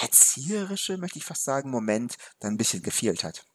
[0.02, 3.46] erzieherische, möchte ich fast sagen, Moment dann ein bisschen gefehlt hat.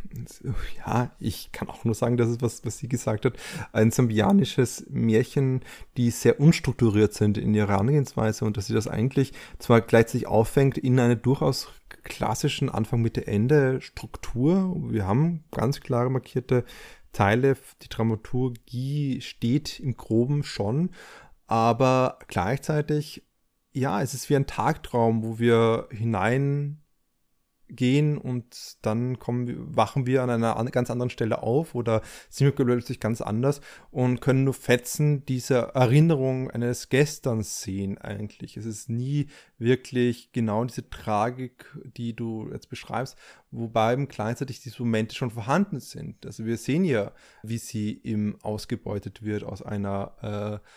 [0.85, 3.33] ja, ich kann auch nur sagen, das ist was, was sie gesagt hat,
[3.71, 5.61] ein sambianisches Märchen,
[5.97, 10.77] die sehr unstrukturiert sind in ihrer Herangehensweise und dass sie das eigentlich zwar gleichzeitig auffängt
[10.77, 11.69] in einer durchaus
[12.03, 14.75] klassischen Anfang, Mitte, Ende Struktur.
[14.91, 16.63] Wir haben ganz klare markierte
[17.11, 20.91] Teile, die Dramaturgie steht im Groben schon,
[21.47, 23.23] aber gleichzeitig
[23.71, 25.87] ja, es ist wie ein Tagtraum, wo wir
[27.69, 32.65] hineingehen und dann kommen, wachen wir an einer ganz anderen Stelle auf oder sind wir
[32.65, 38.57] plötzlich ganz anders und können nur Fetzen dieser Erinnerung eines Gesterns sehen eigentlich.
[38.57, 39.27] Es ist nie
[39.57, 41.65] wirklich genau diese Tragik,
[41.97, 43.17] die du jetzt beschreibst,
[43.51, 46.25] wobei gleichzeitig diese Momente schon vorhanden sind.
[46.25, 47.11] Also wir sehen ja,
[47.43, 50.67] wie sie eben ausgebeutet wird aus einer äh,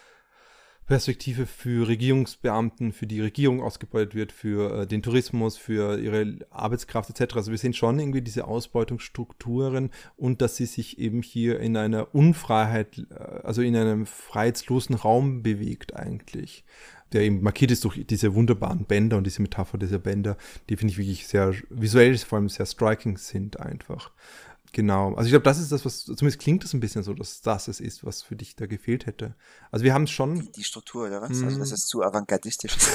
[0.86, 7.10] Perspektive für Regierungsbeamten, für die Regierung ausgebeutet wird, für äh, den Tourismus, für ihre Arbeitskraft
[7.10, 7.36] etc.
[7.36, 12.14] Also wir sehen schon irgendwie diese Ausbeutungsstrukturen und dass sie sich eben hier in einer
[12.14, 16.64] Unfreiheit, äh, also in einem freiheitslosen Raum bewegt eigentlich
[17.12, 20.36] der eben markiert ist durch diese wunderbaren Bänder und diese Metapher dieser Bänder,
[20.68, 24.10] die finde ich wirklich sehr visuell, vor allem sehr striking sind einfach.
[24.72, 25.14] Genau.
[25.14, 27.68] Also ich glaube, das ist das, was, zumindest klingt es ein bisschen so, dass das
[27.68, 29.34] es ist, was für dich da gefehlt hätte.
[29.70, 30.40] Also wir haben es schon.
[30.40, 31.38] Die, die, Struktur, oder was?
[31.38, 31.44] Mm.
[31.44, 32.90] Also dass es zu avantgardistisch ist.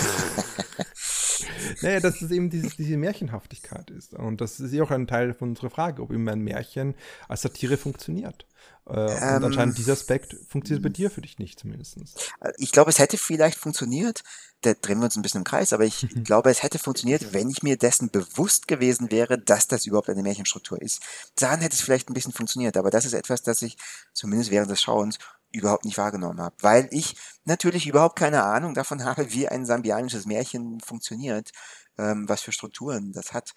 [1.83, 4.15] naja, dass es eben diese, diese Märchenhaftigkeit ist.
[4.15, 6.95] Und das ist ja auch ein Teil von unserer Frage, ob eben ein Märchen
[7.27, 8.47] als Satire funktioniert.
[8.89, 11.97] Äh, ähm, und anscheinend dieser Aspekt funktioniert bei dir für dich nicht zumindest.
[12.39, 14.23] Äh, ich glaube, es hätte vielleicht funktioniert,
[14.61, 16.23] da drehen wir uns ein bisschen im Kreis, aber ich mhm.
[16.23, 20.23] glaube, es hätte funktioniert, wenn ich mir dessen bewusst gewesen wäre, dass das überhaupt eine
[20.23, 21.01] Märchenstruktur ist.
[21.35, 23.77] Dann hätte es vielleicht ein bisschen funktioniert, aber das ist etwas, das ich
[24.13, 25.19] zumindest während des Schauens
[25.51, 27.15] überhaupt nicht wahrgenommen habe, weil ich
[27.45, 31.51] natürlich überhaupt keine Ahnung davon habe, wie ein sambianisches Märchen funktioniert,
[31.97, 33.53] ähm, was für Strukturen das hat.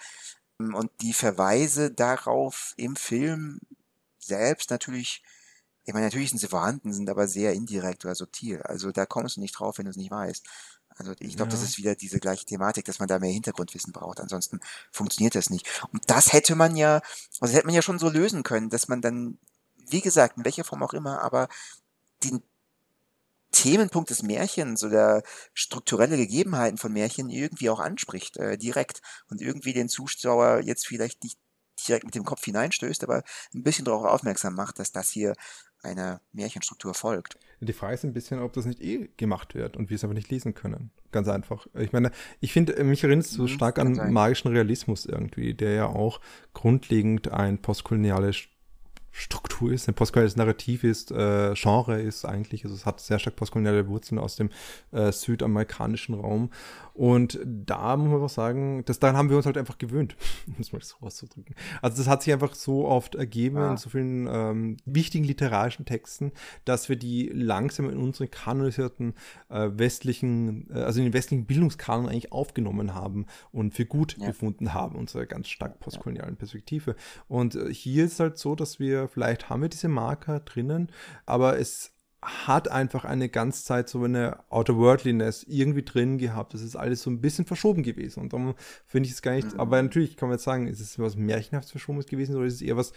[0.58, 3.60] Und die Verweise darauf im Film
[4.30, 5.22] selbst natürlich,
[5.84, 8.62] ich meine, natürlich sind sie vorhanden, sind aber sehr indirekt oder subtil.
[8.62, 10.46] Also da kommst du nicht drauf, wenn du es nicht weißt.
[10.96, 11.56] Also ich glaube, ja.
[11.56, 14.20] das ist wieder diese gleiche Thematik, dass man da mehr Hintergrundwissen braucht.
[14.20, 15.66] Ansonsten funktioniert das nicht.
[15.92, 17.00] Und das hätte man ja,
[17.40, 19.38] also das hätte man ja schon so lösen können, dass man dann,
[19.88, 21.48] wie gesagt, in welcher Form auch immer, aber
[22.24, 22.42] den
[23.52, 25.22] Themenpunkt des Märchens oder
[25.54, 31.24] strukturelle Gegebenheiten von Märchen irgendwie auch anspricht, äh, direkt und irgendwie den Zuschauer jetzt vielleicht
[31.24, 31.38] nicht
[31.84, 33.22] direkt mit dem Kopf hineinstößt, aber
[33.54, 35.34] ein bisschen darauf aufmerksam macht, dass das hier
[35.82, 37.38] einer Märchenstruktur folgt.
[37.60, 40.14] Die Frage ist ein bisschen, ob das nicht eh gemacht wird und wir es aber
[40.14, 40.90] nicht lesen können.
[41.12, 41.66] Ganz einfach.
[41.74, 44.12] Ich meine, ich finde, mich erinnert es so mhm, stark an sein.
[44.12, 46.20] magischen Realismus irgendwie, der ja auch
[46.54, 48.36] grundlegend ein postkoloniales
[49.12, 52.64] Struktur ist, ein postkoloniales Narrativ ist, äh, Genre ist eigentlich.
[52.64, 54.50] Also es hat sehr stark postkoloniale Wurzeln aus dem
[54.92, 56.50] äh, südamerikanischen Raum.
[56.94, 60.54] Und da muss man auch sagen, dass daran haben wir uns halt einfach gewöhnt, um
[60.58, 61.54] es mal so auszudrücken.
[61.82, 63.70] Also das hat sich einfach so oft ergeben ja.
[63.72, 66.32] in so vielen ähm, wichtigen literarischen Texten,
[66.64, 69.14] dass wir die langsam in unseren kanonisierten
[69.48, 74.26] äh, westlichen, äh, also in den westlichen Bildungskanon eigentlich aufgenommen haben und für gut ja.
[74.28, 76.96] gefunden haben, unsere ganz stark postkolonialen Perspektive.
[77.28, 80.90] Und äh, hier ist halt so, dass wir vielleicht haben wir diese Marker drinnen,
[81.26, 81.92] aber es
[82.22, 86.52] hat einfach eine ganze Zeit so eine Outerworldliness irgendwie drin gehabt.
[86.52, 88.20] Das ist alles so ein bisschen verschoben gewesen.
[88.20, 88.54] Und darum
[88.86, 89.60] finde ich es gar nicht, mhm.
[89.60, 92.62] aber natürlich kann man jetzt sagen, ist es was Märchenhaftes verschoben gewesen oder ist es
[92.62, 92.92] eher was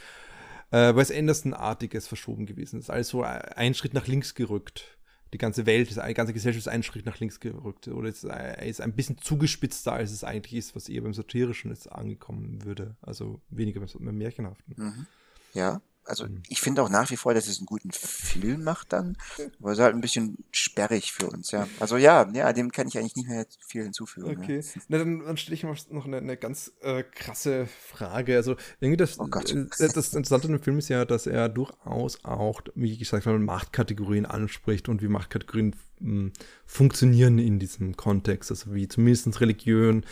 [0.72, 2.78] äh, Wes Anderson-artiges verschoben gewesen?
[2.78, 4.98] Das ist alles so ein Schritt nach links gerückt.
[5.32, 7.88] Die ganze Welt, die ganze Gesellschaft ist einen Schritt nach links gerückt.
[7.88, 11.92] Oder es ist ein bisschen zugespitzter, als es eigentlich ist, was eher beim Satirischen jetzt
[11.92, 12.98] angekommen würde.
[13.02, 14.76] Also weniger beim Märchenhaften.
[14.78, 15.08] Mhm.
[15.54, 16.44] Ja, also mhm.
[16.50, 19.18] ich finde auch nach wie vor, dass es einen guten Film macht dann,
[19.60, 21.68] aber es ist halt ein bisschen sperrig für uns, ja.
[21.80, 24.38] Also ja, ja, dem kann ich eigentlich nicht mehr viel hinzufügen.
[24.38, 24.82] Okay, ja.
[24.88, 28.36] Na, dann, dann stelle ich noch eine, eine ganz äh, krasse Frage.
[28.36, 32.24] Also irgendwie das, oh äh, das Interessante an dem Film ist ja, dass er durchaus
[32.24, 36.32] auch, wie gesagt habe, Machtkategorien anspricht und wie Machtkategorien hm,
[36.66, 40.06] funktionieren in diesem Kontext, also wie zumindest Religion,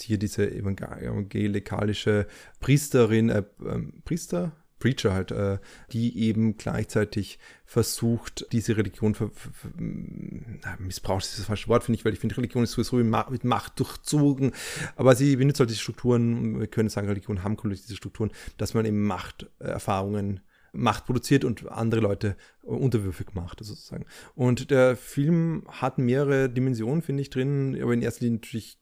[0.00, 2.26] hier diese evangelikalische
[2.60, 5.58] Priesterin, äh, äh, Priester, Preacher halt, äh,
[5.92, 9.30] die eben gleichzeitig versucht, diese Religion ver,
[9.76, 13.44] na, missbraucht ist das falsche Wort, finde ich, weil ich finde, Religion ist sowieso mit
[13.44, 14.52] Macht durchzogen,
[14.96, 18.84] aber sie benutzt halt diese Strukturen, wir können sagen, Religion haben diese Strukturen, dass man
[18.84, 20.40] eben Machterfahrungen
[20.72, 24.04] Macht produziert und andere Leute unterwürfig macht, sozusagen.
[24.34, 28.78] Und der Film hat mehrere Dimensionen, finde ich, drin, aber in erster Linie natürlich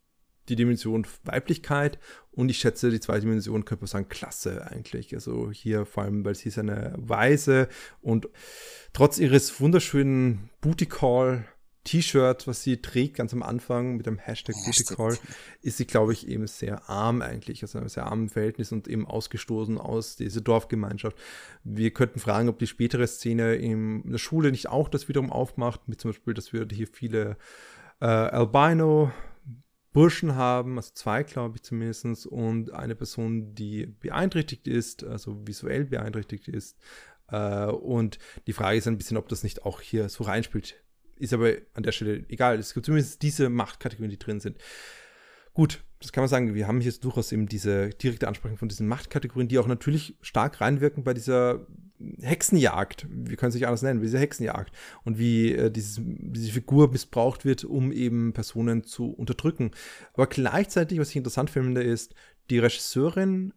[0.48, 1.98] die Dimension Weiblichkeit
[2.32, 5.14] und ich schätze die zweite Dimension, könnte man sagen, Klasse eigentlich.
[5.14, 7.68] Also hier vor allem, weil sie ist eine Weise
[8.02, 8.28] und
[8.92, 11.44] trotz ihres wunderschönen Booty Call
[11.86, 15.16] T-Shirt, was sie trägt ganz am Anfang mit dem Hashtag Booty Call,
[15.62, 19.06] ist sie, glaube ich, eben sehr arm eigentlich, also einem sehr armen Verhältnis und eben
[19.06, 21.16] ausgestoßen aus dieser Dorfgemeinschaft.
[21.62, 25.88] Wir könnten fragen, ob die spätere Szene in der Schule nicht auch das wiederum aufmacht,
[25.88, 27.36] mit zum Beispiel, dass wir hier viele
[28.00, 29.12] äh, Albino
[29.96, 35.86] Burschen haben, also zwei, glaube ich zumindest, und eine Person, die beeinträchtigt ist, also visuell
[35.86, 36.76] beeinträchtigt ist.
[37.28, 40.74] Äh, und die Frage ist ein bisschen, ob das nicht auch hier so reinspielt.
[41.18, 42.58] Ist aber an der Stelle egal.
[42.58, 44.58] Es gibt zumindest diese Machtkategorien, die drin sind.
[45.56, 48.86] Gut, das kann man sagen, wir haben hier durchaus eben diese direkte Ansprache von diesen
[48.88, 51.66] Machtkategorien, die auch natürlich stark reinwirken bei dieser
[52.20, 54.70] Hexenjagd, wir können es nicht anders nennen, diese Hexenjagd.
[55.04, 59.70] Und wie äh, dieses, diese Figur missbraucht wird, um eben Personen zu unterdrücken.
[60.12, 62.14] Aber gleichzeitig, was ich interessant finde, ist,
[62.50, 63.54] die Regisseurin,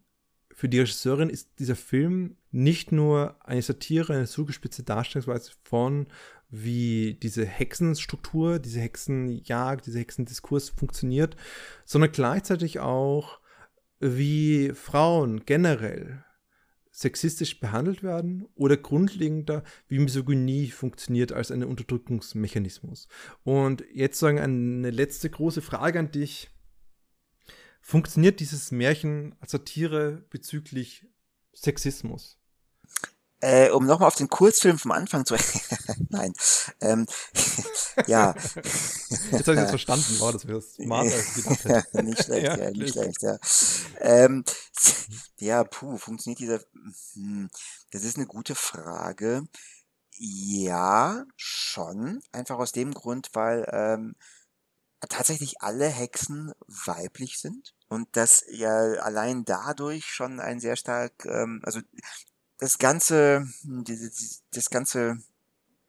[0.59, 6.07] für die Regisseurin ist dieser Film nicht nur eine Satire, eine zugespitzte Darstellungsweise von,
[6.49, 11.37] wie diese Hexenstruktur, diese Hexenjagd, dieser Hexendiskurs funktioniert,
[11.85, 13.39] sondern gleichzeitig auch,
[14.01, 16.25] wie Frauen generell
[16.91, 23.07] sexistisch behandelt werden oder grundlegender, wie Misogynie funktioniert als ein Unterdrückungsmechanismus.
[23.45, 26.49] Und jetzt sagen eine letzte große Frage an dich.
[27.89, 31.07] Funktioniert dieses Märchen als Satire bezüglich
[31.55, 32.37] Sexismus?
[33.39, 35.35] Äh, um nochmal auf den Kurzfilm vom Anfang zu.
[36.09, 36.31] Nein.
[36.81, 37.07] Ähm,
[38.05, 38.35] ja.
[38.35, 42.03] Jetzt habe ich das verstanden, war das wäre smart als gedacht hätte.
[42.03, 43.39] nicht schlecht, ja, ja nicht schlecht, ja.
[43.97, 44.45] Ähm,
[45.39, 46.59] ja, puh, funktioniert dieser.
[47.13, 47.49] Hm,
[47.89, 49.47] das ist eine gute Frage.
[50.15, 52.21] Ja, schon.
[52.33, 54.15] Einfach aus dem Grund, weil ähm,
[55.07, 61.61] tatsächlich alle Hexen weiblich sind und das ja allein dadurch schon ein sehr stark, ähm,
[61.63, 61.79] also
[62.57, 63.85] das ganze, hm,
[64.51, 65.17] das ganze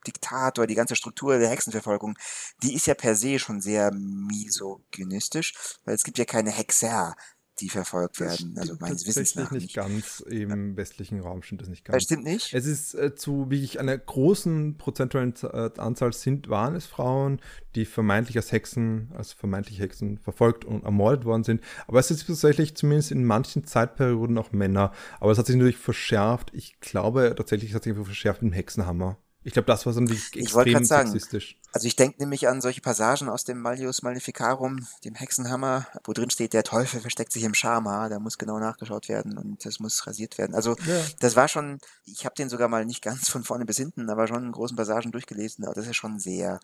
[0.06, 2.16] Diktat oder die ganze Struktur der Hexenverfolgung,
[2.62, 5.52] die ist ja per se schon sehr misogynistisch,
[5.84, 7.14] weil es gibt ja keine Hexer,
[7.60, 8.54] die verfolgt werden.
[8.58, 9.62] Also meines Wissens nach nicht.
[9.62, 11.96] nicht ganz im westlichen Raum stimmt das nicht ganz.
[11.96, 12.54] Das stimmt nicht.
[12.54, 17.40] Es ist äh, zu wirklich einer großen prozentualen äh, Anzahl sind waren es Frauen,
[17.74, 21.60] die vermeintlich als Hexen, als vermeintlich Hexen verfolgt und ermordet worden sind.
[21.86, 24.92] Aber es ist tatsächlich zumindest in manchen Zeitperioden auch Männer.
[25.20, 26.50] Aber es hat sich natürlich verschärft.
[26.54, 29.18] Ich glaube tatsächlich, es hat sich verschärft im Hexenhammer.
[29.42, 31.58] Ich glaube, das war so ein extrem sagen, sexistisch.
[31.72, 36.28] Also ich denke nämlich an solche Passagen aus dem Malleus Maleficarum, dem Hexenhammer, wo drin
[36.28, 40.06] steht, der Teufel versteckt sich im Schamhaar, da muss genau nachgeschaut werden und das muss
[40.06, 40.54] rasiert werden.
[40.54, 41.02] Also ja.
[41.20, 44.26] das war schon, ich habe den sogar mal nicht ganz von vorne bis hinten, aber
[44.28, 46.60] schon in großen Passagen durchgelesen, aber das ist schon sehr,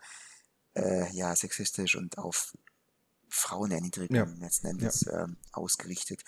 [0.75, 2.53] äh, ja, sexistisch und auf
[3.29, 4.27] Frauenerniedrigung ja.
[4.39, 5.25] letzten Endes ja.
[5.25, 6.23] äh, ausgerichtet.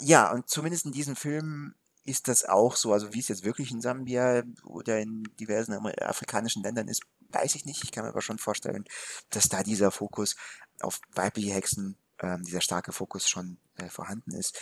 [0.00, 1.74] Ja, und zumindest in diesem Film
[2.08, 6.62] ist das auch so, also wie es jetzt wirklich in Sambia oder in diversen afrikanischen
[6.62, 7.84] Ländern ist, weiß ich nicht.
[7.84, 8.84] Ich kann mir aber schon vorstellen,
[9.30, 10.36] dass da dieser Fokus
[10.80, 14.58] auf weibliche Hexen, ähm, dieser starke Fokus schon äh, vorhanden ist.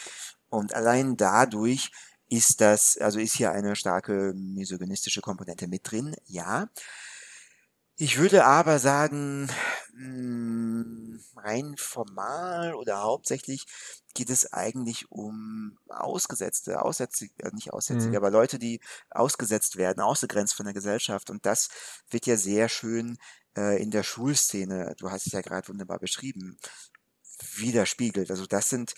[0.48, 1.90] Und allein dadurch
[2.28, 6.68] ist das, also ist hier eine starke misogynistische Komponente mit drin, ja.
[7.96, 9.48] Ich würde aber sagen,
[11.36, 13.66] rein formal oder hauptsächlich
[14.14, 18.16] geht es eigentlich um Ausgesetzte, Aussätzige, äh, nicht Aussätzige, mhm.
[18.16, 18.80] aber Leute, die
[19.10, 21.30] ausgesetzt werden, ausgegrenzt von der Gesellschaft.
[21.30, 21.68] Und das
[22.10, 23.18] wird ja sehr schön
[23.56, 26.56] äh, in der Schulszene, du hast es ja gerade wunderbar beschrieben,
[27.56, 28.30] widerspiegelt.
[28.30, 28.94] Also das sind,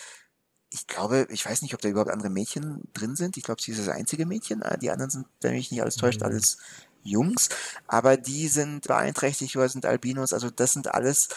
[0.71, 3.37] ich glaube, ich weiß nicht, ob da überhaupt andere Mädchen drin sind.
[3.37, 4.63] Ich glaube, sie ist das einzige Mädchen.
[4.63, 6.27] Ah, die anderen sind, wenn mich nicht alles täuscht, mhm.
[6.27, 6.59] alles
[7.03, 7.49] Jungs,
[7.87, 11.29] aber die sind beeinträchtigt oder sind Albinos, also das sind alles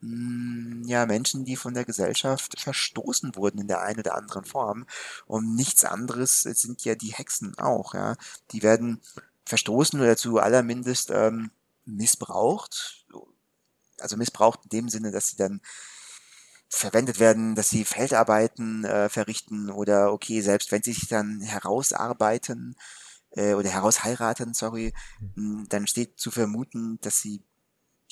[0.00, 4.44] mh, hm, ja, Menschen, die von der Gesellschaft verstoßen wurden in der einen oder anderen
[4.44, 4.86] Form.
[5.26, 8.16] Und nichts anderes sind ja die Hexen auch, ja.
[8.52, 9.00] Die werden
[9.44, 11.50] verstoßen oder zu allermindest ähm,
[11.84, 13.06] missbraucht.
[13.98, 15.60] Also missbraucht in dem Sinne, dass sie dann
[16.68, 22.76] verwendet werden, dass sie Feldarbeiten äh, verrichten oder okay, selbst wenn sie sich dann herausarbeiten,
[23.32, 24.92] äh, oder herausheiraten, sorry,
[25.34, 27.42] hm, dann steht zu vermuten, dass sie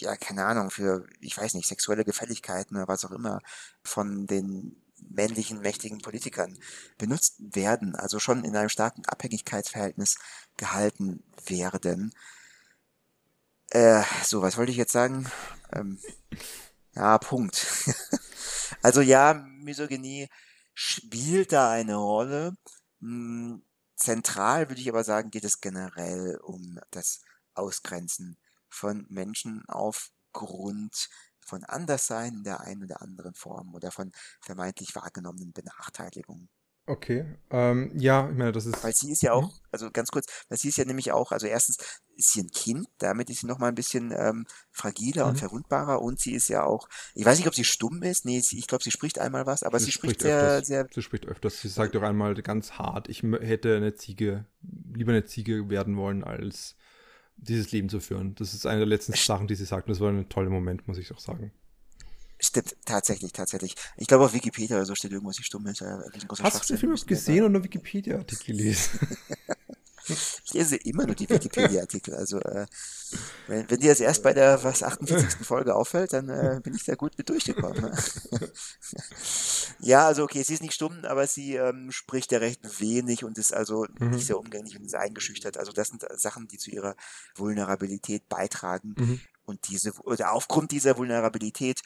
[0.00, 3.40] ja, keine Ahnung, für, ich weiß nicht, sexuelle Gefälligkeiten oder was auch immer
[3.82, 6.58] von den männlichen, mächtigen Politikern
[6.98, 10.18] benutzt werden, also schon in einem starken Abhängigkeitsverhältnis
[10.56, 12.12] gehalten werden.
[13.70, 15.30] Äh, so, was wollte ich jetzt sagen?
[15.72, 15.98] Ähm,
[16.94, 17.66] ja, Punkt.
[18.82, 20.28] also ja, Misogynie
[20.74, 22.56] spielt da eine Rolle.
[23.98, 27.20] Zentral würde ich aber sagen, geht es generell um das
[27.54, 28.38] Ausgrenzen
[28.70, 35.52] von Menschen aufgrund von Anderssein in der einen oder anderen Form oder von vermeintlich wahrgenommenen
[35.52, 36.48] Benachteiligungen.
[36.88, 38.82] Okay, ähm, ja, ich meine, das ist.
[38.82, 39.60] Weil sie ist ja auch, mhm.
[39.70, 41.76] also ganz kurz, weil sie ist ja nämlich auch, also erstens
[42.16, 45.30] ist sie ein Kind, damit ist sie nochmal ein bisschen ähm, fragiler mhm.
[45.30, 48.38] und verwundbarer und sie ist ja auch, ich weiß nicht, ob sie stumm ist, nee,
[48.38, 50.66] ich glaube, sie spricht einmal was, aber sie, sie spricht, spricht, sehr, öfters.
[50.66, 50.88] sehr.
[50.94, 54.46] Sie spricht öfters, sie sagt doch einmal ganz hart, ich hätte eine Ziege,
[54.94, 56.74] lieber eine Ziege werden wollen, als
[57.36, 58.34] dieses Leben zu führen.
[58.36, 60.88] Das ist eine der letzten Sachen, die sie sagt und das war ein toller Moment,
[60.88, 61.52] muss ich auch sagen.
[62.40, 63.74] Stimmt, tatsächlich, tatsächlich.
[63.96, 65.82] Ich glaube auf Wikipedia oder so steht irgendwas, die stumm ist.
[65.82, 65.98] Äh,
[66.40, 69.00] Hast du den Film gesehen oder Wikipedia-Artikel gelesen?
[70.08, 72.14] ich lese immer nur die Wikipedia-Artikel.
[72.14, 72.66] Also äh,
[73.46, 75.46] wenn, wenn dir das erst bei der was 48.
[75.46, 77.90] Folge auffällt, dann äh, bin ich da gut mit durchgekommen.
[79.80, 83.38] Ja, also okay, sie ist nicht stumm, aber sie ähm, spricht ja recht wenig und
[83.38, 84.10] ist also mhm.
[84.10, 85.56] nicht sehr umgänglich und ist eingeschüchtert.
[85.56, 86.96] Also das sind Sachen, die zu ihrer
[87.36, 88.94] Vulnerabilität beitragen.
[88.98, 89.20] Mhm.
[89.44, 91.80] Und diese, oder aufgrund dieser Vulnerabilität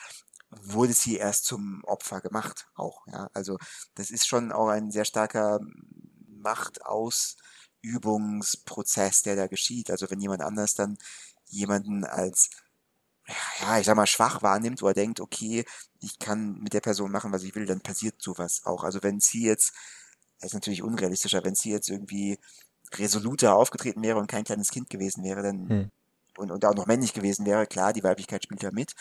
[0.61, 3.29] wurde sie erst zum Opfer gemacht, auch, ja.
[3.35, 3.59] Also,
[3.95, 5.61] das ist schon auch ein sehr starker
[6.29, 9.91] Machtausübungsprozess, der da geschieht.
[9.91, 10.99] Also, wenn jemand anders dann
[11.47, 12.51] jemanden als,
[13.61, 15.65] ja, ich sag mal, schwach wahrnimmt oder denkt, okay,
[16.01, 18.85] ich kann mit der Person machen, was ich will, dann passiert sowas auch.
[18.85, 19.73] Also, wenn sie jetzt,
[20.41, 22.39] das ist natürlich unrealistischer, wenn sie jetzt irgendwie
[22.95, 25.91] resoluter aufgetreten wäre und kein kleines Kind gewesen wäre, dann hm
[26.39, 28.93] und, und auch noch männlich gewesen wäre, klar, die Weiblichkeit spielt ja mit,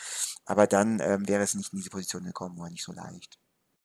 [0.46, 3.38] aber dann ähm, wäre es nicht in diese Position gekommen, war nicht so leicht.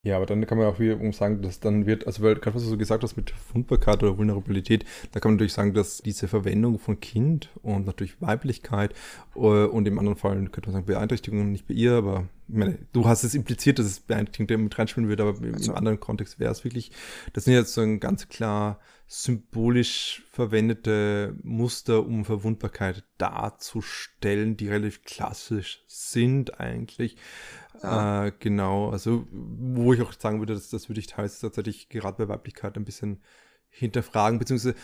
[0.07, 2.63] Ja, aber dann kann man auch wiederum sagen, dass dann wird, also weil gerade was
[2.63, 6.29] du so gesagt hast mit Fundbarkeit oder Vulnerabilität, da kann man natürlich sagen, dass diese
[6.29, 8.95] Verwendung von Kind und natürlich Weiblichkeit
[9.35, 12.79] äh, und im anderen Fall könnte man sagen Beeinträchtigung nicht bei ihr, aber ich meine,
[12.93, 15.73] du hast es impliziert, dass es Beeinträchtigung mit reinspielen wird, aber also.
[15.73, 16.93] im anderen Kontext wäre es wirklich,
[17.33, 18.79] das sind jetzt so ein ganz klar
[19.09, 27.17] symbolisch verwendete Muster, um Verwundbarkeit darzustellen, die relativ klassisch sind eigentlich.
[27.83, 28.27] Ja.
[28.27, 32.17] Äh, genau, also wo ich auch sagen würde, dass das würde ich teils tatsächlich gerade
[32.19, 33.21] bei Weiblichkeit ein bisschen
[33.79, 34.75] hinterfragen, beziehungsweise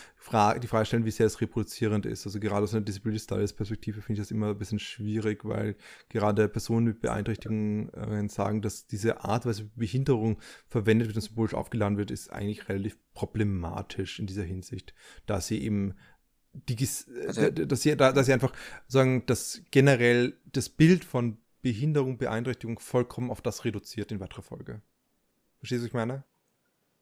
[0.61, 2.25] die Frage stellen, wie sehr es reproduzierend ist.
[2.25, 5.75] Also gerade aus einer Disability Studies Perspektive finde ich das immer ein bisschen schwierig, weil
[6.09, 11.97] gerade Personen mit Beeinträchtigungen sagen, dass diese Art, Weise Behinderung verwendet wird und symbolisch aufgeladen
[11.97, 14.93] wird, ist eigentlich relativ problematisch in dieser Hinsicht,
[15.25, 15.95] da sie eben
[16.53, 16.77] die,
[17.25, 18.53] also, dass sie, dass sie einfach
[18.87, 24.81] sagen, dass generell das Bild von Behinderung, Beeinträchtigung vollkommen auf das reduziert in weiterer Folge.
[25.57, 26.25] Verstehst du, was ich meine?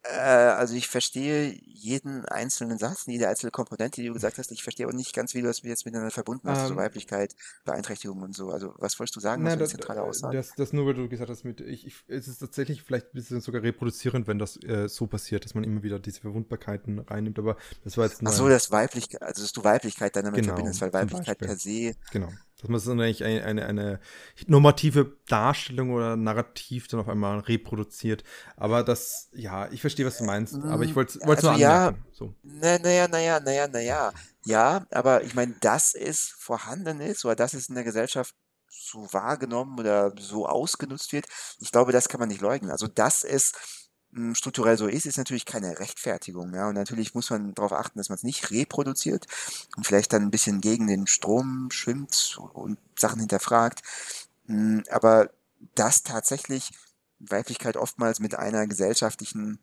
[0.04, 4.52] Äh, also ich verstehe jeden einzelnen Satz, jede einzelne Komponente, die du gesagt hast.
[4.52, 7.36] Ich verstehe aber nicht ganz, wie du das jetzt miteinander verbunden hast, ähm, so Weiblichkeit,
[7.66, 8.50] Beeinträchtigung und so.
[8.50, 10.38] Also was wolltest du sagen, was nein, das, zentrale Aussage?
[10.38, 13.14] Das, das nur, weil du gesagt hast, mit, ich, ich, es ist tatsächlich vielleicht ein
[13.14, 17.38] bisschen sogar reproduzierend, wenn das äh, so passiert, dass man immer wieder diese Verwundbarkeiten reinnimmt,
[17.38, 18.32] aber das war jetzt nur...
[18.32, 21.56] Ach so, das Weiblichkeit, also dass du Weiblichkeit dann damit genau, verbindest, weil Weiblichkeit per
[21.56, 21.94] se...
[22.12, 22.30] Genau
[22.62, 24.00] Dass man so eigentlich eine, eine, eine
[24.48, 28.24] normative Darstellung oder Narrativ dann auf einmal reproduziert.
[28.56, 30.56] Aber das, ja, ich verstehe, was du meinst.
[30.56, 32.04] Aber ich wollte es also nur anmerken.
[32.06, 32.36] Ja, so.
[32.44, 34.14] Naja, naja, naja, naja.
[34.46, 38.36] Ja, aber ich meine, dass es vorhanden ist oder dass es in der Gesellschaft
[38.70, 41.28] so wahrgenommen oder so ausgenutzt wird,
[41.60, 42.72] ich glaube, das kann man nicht leugnen.
[42.72, 43.81] Also, dass es hm,
[44.34, 46.54] strukturell so ist, ist natürlich keine Rechtfertigung.
[46.54, 46.68] Ja?
[46.68, 49.28] Und natürlich muss man darauf achten, dass man es nicht reproduziert
[49.78, 53.82] und vielleicht dann ein bisschen gegen den Strom schwimmt und Sachen hinterfragt.
[54.90, 55.30] Aber
[55.76, 56.72] dass tatsächlich
[57.20, 59.60] Weiblichkeit oftmals mit einer gesellschaftlichen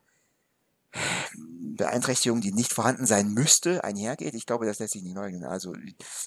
[1.76, 5.44] Beeinträchtigung, die nicht vorhanden sein müsste, einhergeht, ich glaube, das lässt sich nicht leugnen.
[5.44, 5.74] Also,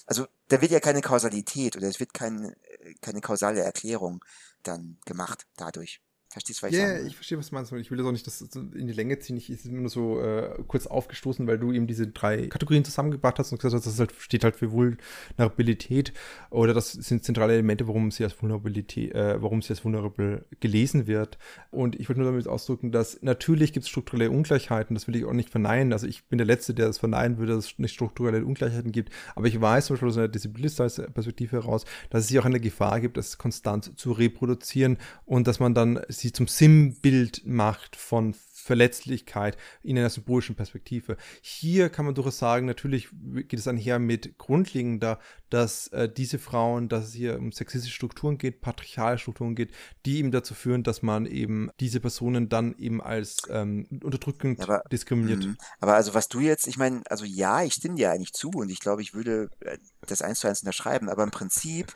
[0.06, 2.54] also da wird ja keine Kausalität oder es wird kein,
[3.00, 4.24] keine kausale Erklärung
[4.62, 6.00] dann gemacht dadurch.
[6.32, 7.72] Verstehst du, was ich yeah, ich verstehe, was du meinst.
[7.72, 9.36] Ich will das auch nicht das in die Länge ziehen.
[9.36, 13.52] Ich bin nur so äh, kurz aufgestoßen, weil du eben diese drei Kategorien zusammengebracht hast
[13.52, 16.14] und gesagt hast, das halt, steht halt für Vulnerabilität
[16.48, 21.06] oder das sind zentrale Elemente, warum sie als Vulnerabilität, äh, warum sie als vulnerable gelesen
[21.06, 21.36] wird.
[21.70, 25.26] Und ich wollte nur damit ausdrücken, dass natürlich gibt es strukturelle Ungleichheiten, das will ich
[25.26, 25.92] auch nicht verneinen.
[25.92, 29.12] Also ich bin der Letzte, der das verneinen würde, dass es nicht strukturelle Ungleichheiten gibt.
[29.34, 33.02] Aber ich weiß zum Beispiel aus einer Disziplinistenperspektive heraus, dass es hier auch eine Gefahr
[33.02, 39.56] gibt, das konstant zu reproduzieren und dass man dann sie zum Sinnbild macht von Verletzlichkeit
[39.82, 41.16] in einer symbolischen Perspektive.
[41.40, 43.08] Hier kann man durchaus sagen, natürlich
[43.48, 45.18] geht es einher mit grundlegender,
[45.50, 49.72] dass äh, diese Frauen, dass es hier um sexistische Strukturen geht, patriarchale Strukturen geht,
[50.06, 54.84] die eben dazu führen, dass man eben diese Personen dann eben als ähm, unterdrückend aber,
[54.92, 55.44] diskriminiert.
[55.44, 58.50] Mh, aber also was du jetzt, ich meine, also ja, ich stimme dir eigentlich zu
[58.50, 61.92] und ich glaube, ich würde äh, das eins zu eins unterschreiben, aber im Prinzip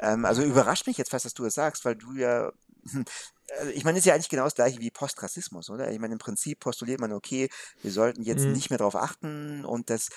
[0.00, 2.52] ähm, also überrascht mich jetzt fast, dass du das sagst, weil du ja
[2.90, 3.04] hm,
[3.58, 5.90] also ich meine, ist ja eigentlich genau das gleiche wie Postrassismus, oder?
[5.90, 7.48] Ich meine, im Prinzip postuliert man, okay,
[7.82, 8.52] wir sollten jetzt mhm.
[8.52, 10.08] nicht mehr darauf achten und das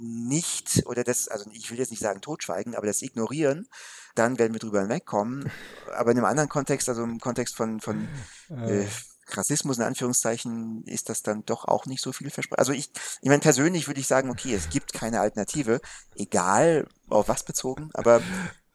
[0.00, 3.68] nicht, oder das, also ich will jetzt nicht sagen totschweigen, aber das ignorieren,
[4.14, 5.50] dann werden wir drüber hinwegkommen.
[5.96, 8.08] Aber in einem anderen Kontext, also im Kontext von, von
[8.48, 8.86] äh,
[9.28, 12.58] Rassismus in Anführungszeichen, ist das dann doch auch nicht so viel versprochen.
[12.58, 15.80] Also ich, ich meine, persönlich würde ich sagen, okay, es gibt keine Alternative,
[16.14, 18.22] egal auf was bezogen, aber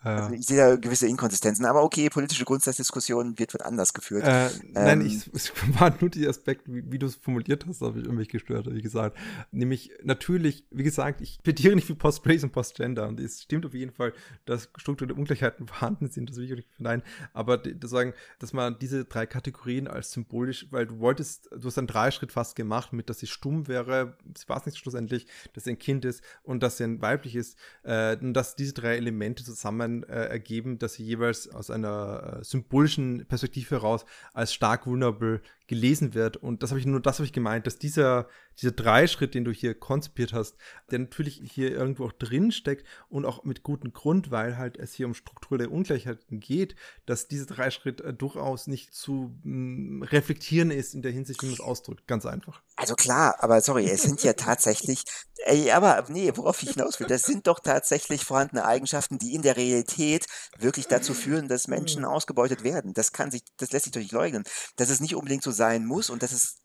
[0.03, 4.23] also ich sehe da gewisse Inkonsistenzen, aber okay, politische Grundsatzdiskussion wird wird anders geführt.
[4.25, 7.81] Äh, nein, ähm, ich, es war nur der Aspekt, wie, wie du es formuliert hast,
[7.81, 9.17] habe ich irgendwie gestört, wie gesagt.
[9.51, 13.73] Nämlich natürlich, wie gesagt, ich plädiere nicht für Post-Race und Post-Gender und es stimmt auf
[13.73, 14.13] jeden Fall,
[14.45, 18.51] dass strukturelle Ungleichheiten vorhanden sind, das will ich auch nicht verneinen, aber das sagen, dass
[18.53, 22.91] man diese drei Kategorien als symbolisch, weil du wolltest, du hast einen Dreischritt fast gemacht,
[22.91, 26.23] mit dass sie stumm wäre, sie war es nicht schlussendlich, dass sie ein Kind ist
[26.43, 30.79] und dass sie ein weiblich ist, äh, und dass diese drei Elemente zusammen äh, ergeben,
[30.79, 36.38] dass sie jeweils aus einer äh, symbolischen Perspektive heraus als stark vulnerable gelesen wird.
[36.38, 38.28] Und das habe ich nur, das habe ich gemeint, dass dieser,
[38.61, 40.57] dieser Dreischritt, den du hier konzipiert hast,
[40.91, 44.93] der natürlich hier irgendwo auch drin steckt und auch mit gutem Grund, weil halt es
[44.93, 50.70] hier um strukturelle Ungleichheiten geht, dass dieser Dreischritt äh, durchaus nicht zu mh, mm, reflektieren
[50.70, 52.07] ist in der Hinsicht, wie man es ausdrückt.
[52.07, 52.61] Ganz einfach.
[52.76, 55.03] Also klar, aber sorry, es sind ja tatsächlich,
[55.45, 59.43] ey, aber nee, worauf ich hinaus will, das sind doch tatsächlich vorhandene Eigenschaften, die in
[59.43, 60.26] der Realität
[60.57, 62.93] wirklich dazu führen, dass Menschen ausgebeutet werden.
[62.93, 64.43] Das kann sich, das lässt sich doch nicht leugnen.
[64.76, 66.59] Das ist nicht unbedingt so sein muss und dass es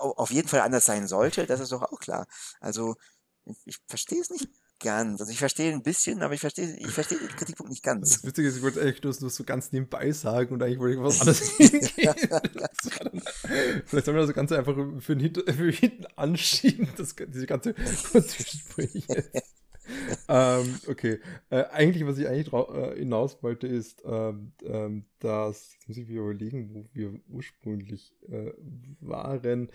[0.00, 2.26] auf jeden Fall anders sein sollte, das ist doch auch klar.
[2.60, 2.96] Also
[3.66, 4.48] ich verstehe es nicht
[4.80, 5.20] ganz.
[5.20, 8.14] Also ich verstehe ein bisschen, aber ich verstehe, ich verstehe den Kritikpunkt nicht ganz.
[8.14, 11.02] Das Witzige ist, ich wollte eigentlich nur, so ganz nebenbei sagen und eigentlich wollte ich
[11.02, 12.14] was anderes hingehen.
[13.86, 19.30] Vielleicht sollen wir das Ganze einfach für, hinten, für hinten anschieben, das, diese ganze Zwischensprüche
[20.28, 21.20] ähm, okay.
[21.50, 26.08] Äh, eigentlich, was ich eigentlich äh, hinaus wollte, ist, ähm, ähm, dass, jetzt muss ich
[26.08, 28.52] mir überlegen, wo wir ursprünglich äh,
[29.00, 29.70] waren.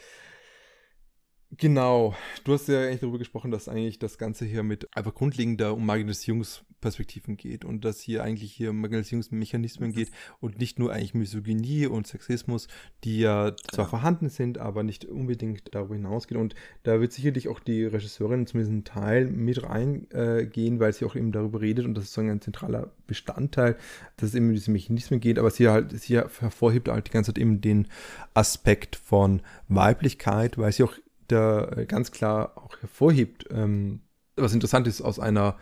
[1.57, 5.73] Genau, du hast ja eigentlich darüber gesprochen, dass eigentlich das Ganze hier mit einfach grundlegender
[5.73, 11.15] und Marginalisierungsperspektiven geht und dass hier eigentlich hier um Marginalisierungsmechanismen geht und nicht nur eigentlich
[11.15, 12.67] Misogynie und Sexismus,
[13.03, 13.89] die ja zwar ja.
[13.89, 16.39] vorhanden sind, aber nicht unbedingt darüber hinausgehen.
[16.39, 21.05] Und da wird sicherlich auch die Regisseurin zumindest ein Teil mit reingehen, äh, weil sie
[21.05, 23.75] auch eben darüber redet und das ist sozusagen ein zentraler Bestandteil,
[24.17, 27.33] dass es eben um diese Mechanismen geht, aber sie halt, sie hervorhebt halt die ganze
[27.33, 27.87] Zeit eben den
[28.35, 30.93] Aspekt von Weiblichkeit, weil sie auch
[31.31, 34.01] da äh, ganz klar auch hervorhebt, ähm,
[34.35, 35.57] was interessant ist aus einer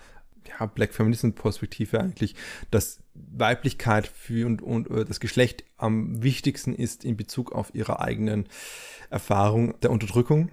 [0.47, 2.35] ja, Black Feminism Perspektive eigentlich,
[2.71, 7.99] dass Weiblichkeit für und, und äh, das Geschlecht am wichtigsten ist in Bezug auf ihre
[7.99, 8.47] eigenen
[9.09, 10.49] Erfahrungen der Unterdrückung.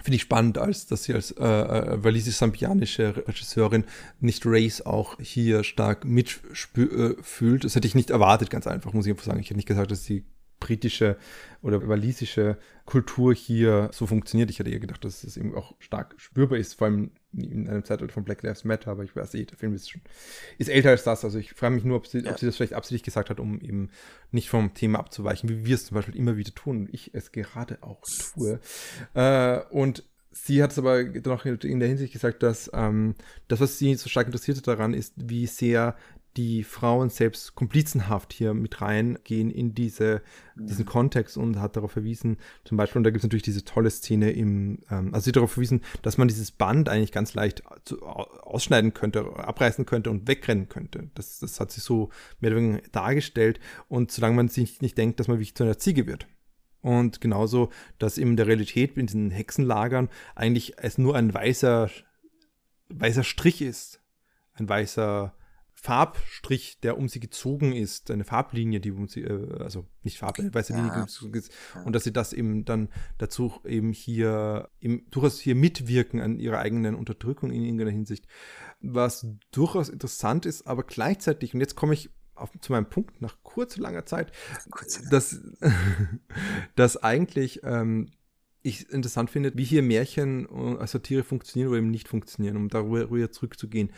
[0.00, 3.84] Finde ich spannend, als dass sie als äh, äh, walisisch-sambianische Regisseurin
[4.20, 6.84] nicht Race auch hier stark mitfühlt.
[6.94, 9.40] Äh, das hätte ich nicht erwartet, ganz einfach, muss ich einfach sagen.
[9.40, 10.24] Ich hätte nicht gesagt, dass sie
[10.60, 11.16] britische
[11.62, 14.50] oder walisische Kultur hier so funktioniert.
[14.50, 17.84] Ich hätte eher gedacht, dass es eben auch stark spürbar ist, vor allem in einem
[17.84, 20.00] Zeitalter von Black Lives Matter, aber ich weiß eh, der Film ist schon
[20.56, 21.24] ist älter als das.
[21.24, 22.30] Also ich frage mich nur, ob sie, ja.
[22.30, 23.90] ob sie das vielleicht absichtlich gesagt hat, um eben
[24.30, 27.32] nicht vom Thema abzuweichen, wie wir es zum Beispiel immer wieder tun und ich es
[27.32, 28.02] gerade auch
[28.34, 28.60] tue.
[29.14, 33.14] Äh, und sie hat es aber noch in der Hinsicht gesagt, dass ähm,
[33.48, 35.96] das, was sie so stark interessierte daran, ist, wie sehr
[36.36, 40.22] die Frauen selbst komplizenhaft hier mit reingehen in diese,
[40.54, 40.88] diesen mhm.
[40.88, 44.30] Kontext und hat darauf verwiesen, zum Beispiel, und da gibt es natürlich diese tolle Szene
[44.30, 48.02] im, ähm, also sie hat darauf verwiesen, dass man dieses Band eigentlich ganz leicht zu,
[48.02, 51.10] ausschneiden könnte, abreißen könnte und wegrennen könnte.
[51.14, 52.10] Das, das hat sie so
[52.40, 53.58] mehr oder weniger dargestellt
[53.88, 56.26] und solange man sich nicht denkt, dass man wie zu einer Ziege wird.
[56.80, 61.90] Und genauso, dass in der Realität in diesen Hexenlagern eigentlich es nur ein weißer,
[62.88, 64.00] weißer Strich ist.
[64.54, 65.34] Ein weißer
[65.80, 70.38] Farbstrich, der um sie gezogen ist, eine Farblinie, die um sie, äh, also nicht Farb,
[70.40, 71.52] eine weiße Linie, die um sie gezogen ist,
[71.84, 76.58] und dass sie das eben dann dazu eben hier, eben durchaus hier mitwirken an ihrer
[76.58, 78.26] eigenen Unterdrückung in irgendeiner Hinsicht,
[78.80, 83.40] was durchaus interessant ist, aber gleichzeitig, und jetzt komme ich auf, zu meinem Punkt nach
[83.44, 84.32] kurzer langer Zeit,
[85.10, 85.40] dass,
[86.74, 88.10] dass eigentlich ähm,
[88.62, 90.48] ich interessant finde, wie hier Märchen
[90.78, 93.92] als Satire funktionieren oder eben nicht funktionieren, um darüber zurückzugehen.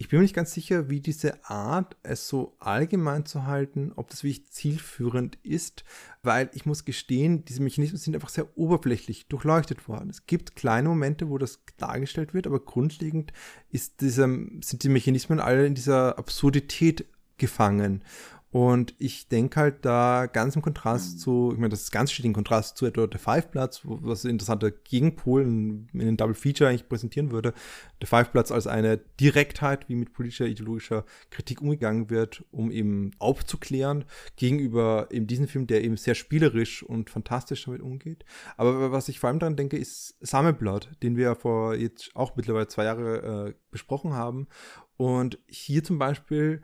[0.00, 4.10] Ich bin mir nicht ganz sicher, wie diese Art, es so allgemein zu halten, ob
[4.10, 5.82] das wirklich zielführend ist,
[6.22, 10.08] weil ich muss gestehen, diese Mechanismen sind einfach sehr oberflächlich durchleuchtet worden.
[10.08, 13.32] Es gibt kleine Momente, wo das dargestellt wird, aber grundlegend
[13.70, 17.04] ist dieser, sind die Mechanismen alle in dieser Absurdität
[17.36, 18.04] gefangen.
[18.50, 21.18] Und ich denke halt da ganz im Kontrast mhm.
[21.18, 24.30] zu, ich meine, das ist ganz steht im Kontrast zu etwa der Five-Platz, was ein
[24.30, 27.52] interessanter Gegenpol in, in den Double Feature eigentlich präsentieren würde.
[28.00, 34.06] Der Five-Platz als eine Direktheit, wie mit politischer, ideologischer Kritik umgegangen wird, um eben aufzuklären,
[34.36, 38.24] gegenüber eben diesem Film, der eben sehr spielerisch und fantastisch damit umgeht.
[38.56, 42.34] Aber was ich vor allem daran denke, ist Summerblood, den wir ja vor jetzt auch
[42.34, 44.48] mittlerweile zwei Jahre äh, besprochen haben.
[44.96, 46.62] Und hier zum Beispiel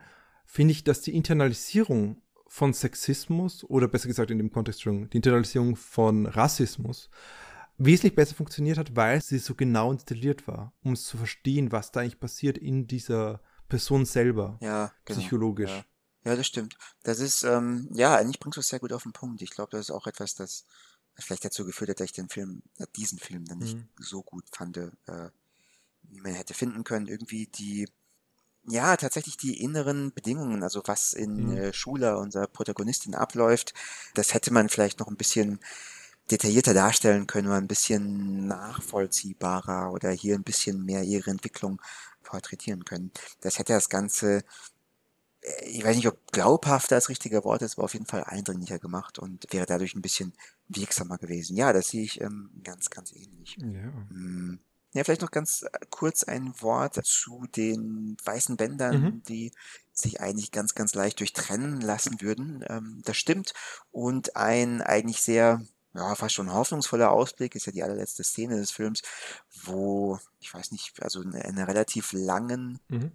[0.55, 5.17] finde ich, dass die Internalisierung von Sexismus oder besser gesagt in dem Kontext schon die
[5.17, 7.11] Internalisierung von Rassismus
[7.77, 11.91] wesentlich besser funktioniert hat, weil sie so genau installiert war, um es zu verstehen, was
[11.91, 15.73] da eigentlich passiert in dieser Person selber, ja, genau, psychologisch.
[15.73, 16.31] Ja.
[16.31, 16.37] ja.
[16.37, 16.77] das stimmt.
[17.03, 19.43] Das ist, ähm, ja, eigentlich bringst du es sehr gut auf den Punkt.
[19.43, 20.67] Ich glaube, das ist auch etwas, das
[21.17, 23.89] vielleicht dazu geführt hat, dass ich den Film, äh, diesen Film dann nicht mhm.
[23.99, 24.91] so gut fand, äh,
[26.05, 27.09] wie man hätte finden können.
[27.09, 27.89] Irgendwie die,
[28.67, 31.57] ja, tatsächlich die inneren Bedingungen, also was in mhm.
[31.57, 33.75] äh, Schule unserer Protagonistin abläuft,
[34.15, 35.61] das hätte man vielleicht noch ein bisschen
[36.31, 41.81] detaillierter darstellen können oder ein bisschen nachvollziehbarer oder hier ein bisschen mehr ihre Entwicklung
[42.23, 43.13] porträtieren können.
[43.41, 44.45] Das hätte das Ganze,
[45.43, 48.79] äh, ich weiß nicht, ob glaubhafter das richtige Wort ist, aber auf jeden Fall eindringlicher
[48.79, 50.33] gemacht und wäre dadurch ein bisschen
[50.69, 51.57] wirksamer gewesen.
[51.57, 53.59] Ja, das sehe ich ähm, ganz, ganz ähnlich.
[53.61, 53.93] Ja.
[54.09, 54.61] Hm.
[54.95, 59.23] Ja, vielleicht noch ganz äh, kurz ein Wort zu den weißen Bändern, mhm.
[59.25, 59.53] die
[59.93, 62.65] sich eigentlich ganz, ganz leicht durchtrennen lassen würden.
[62.69, 63.55] Ähm, das stimmt.
[63.91, 65.61] Und ein eigentlich sehr,
[65.95, 69.03] ja, fast schon hoffnungsvoller Ausblick ist ja die allerletzte Szene des Films,
[69.65, 73.13] wo, ich weiß nicht, also eine, eine relativ langen mhm.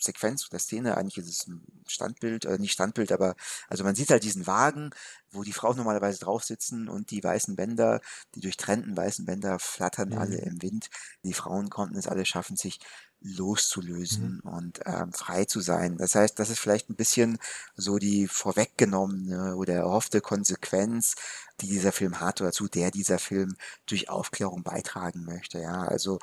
[0.00, 3.34] Sequenz oder Szene, eigentlich ist es ein Standbild, äh, nicht Standbild, aber
[3.68, 4.90] also man sieht halt diesen Wagen,
[5.30, 8.00] wo die Frauen normalerweise drauf sitzen und die weißen Bänder,
[8.34, 10.18] die durchtrennten weißen Bänder flattern mhm.
[10.18, 10.90] alle im Wind.
[11.24, 12.80] Die Frauen konnten es alle schaffen, sich
[13.22, 14.50] loszulösen mhm.
[14.50, 15.98] und ähm, frei zu sein.
[15.98, 17.38] Das heißt, das ist vielleicht ein bisschen
[17.74, 21.16] so die vorweggenommene oder erhoffte Konsequenz,
[21.60, 25.60] die dieser Film hat oder zu der dieser Film durch Aufklärung beitragen möchte.
[25.60, 26.18] Ja, also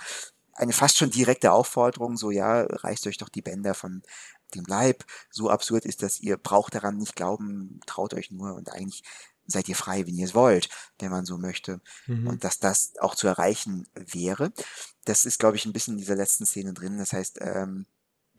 [0.58, 4.02] eine fast schon direkte Aufforderung, so ja, reißt euch doch die Bänder von
[4.56, 5.06] dem Leib.
[5.30, 9.04] So absurd ist das, ihr braucht daran nicht glauben, traut euch nur und eigentlich
[9.46, 11.80] seid ihr frei, wenn ihr es wollt, wenn man so möchte.
[12.06, 12.28] Mhm.
[12.28, 14.52] Und dass das auch zu erreichen wäre,
[15.06, 16.98] das ist, glaube ich, ein bisschen in dieser letzten Szene drin.
[16.98, 17.86] Das heißt, ähm,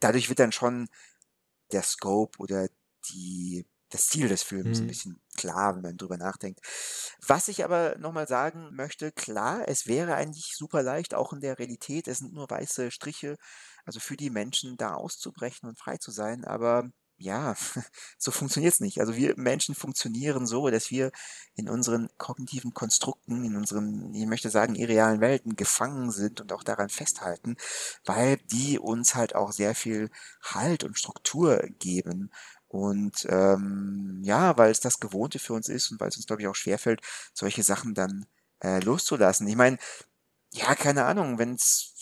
[0.00, 0.88] dadurch wird dann schon
[1.72, 2.68] der Scope oder
[3.10, 4.84] die das Ziel des Films mhm.
[4.84, 6.60] ein bisschen klar, wenn man drüber nachdenkt.
[7.26, 11.58] Was ich aber nochmal sagen möchte, klar, es wäre eigentlich super leicht, auch in der
[11.58, 13.36] Realität, es sind nur weiße Striche,
[13.84, 17.56] also für die Menschen da auszubrechen und frei zu sein, aber ja,
[18.18, 19.00] so funktioniert es nicht.
[19.00, 21.10] Also wir Menschen funktionieren so, dass wir
[21.56, 26.62] in unseren kognitiven Konstrukten, in unseren, ich möchte sagen, irrealen Welten gefangen sind und auch
[26.62, 27.56] daran festhalten,
[28.04, 30.10] weil die uns halt auch sehr viel
[30.42, 32.30] Halt und Struktur geben
[32.68, 36.42] und ähm, ja, weil es das Gewohnte für uns ist und weil es uns, glaube
[36.42, 37.00] ich, auch schwerfällt,
[37.32, 38.26] solche Sachen dann
[38.60, 39.48] äh, loszulassen.
[39.48, 39.78] Ich meine,
[40.52, 41.94] ja, keine Ahnung, wenn es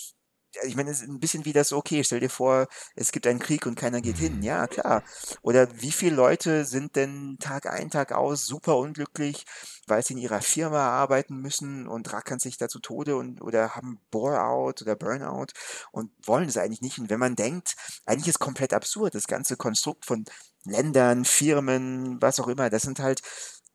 [0.64, 3.38] ich meine, es ist ein bisschen wie das, okay, stell dir vor, es gibt einen
[3.38, 4.42] Krieg und keiner geht hin.
[4.42, 5.02] Ja, klar.
[5.42, 9.44] Oder wie viele Leute sind denn Tag ein, Tag aus super unglücklich,
[9.86, 13.76] weil sie in ihrer Firma arbeiten müssen und rackern sich da zu Tode und, oder
[13.76, 15.48] haben Bore-out oder Burnout
[15.92, 16.98] und wollen es eigentlich nicht.
[16.98, 20.24] Und wenn man denkt, eigentlich ist komplett absurd, das ganze Konstrukt von
[20.66, 23.22] Ländern, Firmen, was auch immer, das sind halt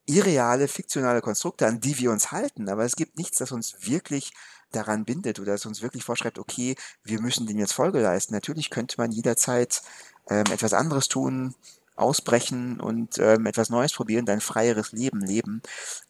[0.05, 2.69] irreale, fiktionale Konstrukte, an die wir uns halten.
[2.69, 4.33] Aber es gibt nichts, das uns wirklich
[4.71, 8.33] daran bindet oder das uns wirklich vorschreibt, okay, wir müssen dem jetzt Folge leisten.
[8.33, 9.81] Natürlich könnte man jederzeit
[10.29, 11.55] ähm, etwas anderes tun,
[11.95, 15.61] ausbrechen und ähm, etwas Neues probieren, dein freieres Leben leben.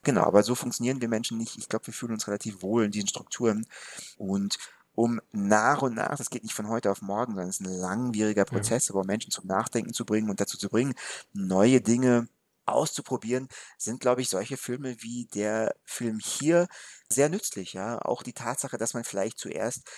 [0.02, 1.58] Genau, aber so funktionieren wir Menschen nicht.
[1.58, 3.66] Ich glaube, wir fühlen uns relativ wohl in diesen Strukturen
[4.16, 4.58] und
[4.94, 7.72] um nach und nach, das geht nicht von heute auf morgen, sondern es ist ein
[7.72, 8.94] langwieriger Prozess, ja.
[8.94, 10.94] aber Menschen zum Nachdenken zu bringen und dazu zu bringen,
[11.32, 12.28] neue Dinge
[12.66, 16.68] auszuprobieren, sind, glaube ich, solche Filme wie der Film hier
[17.08, 17.72] sehr nützlich.
[17.72, 19.88] Ja, auch die Tatsache, dass man vielleicht zuerst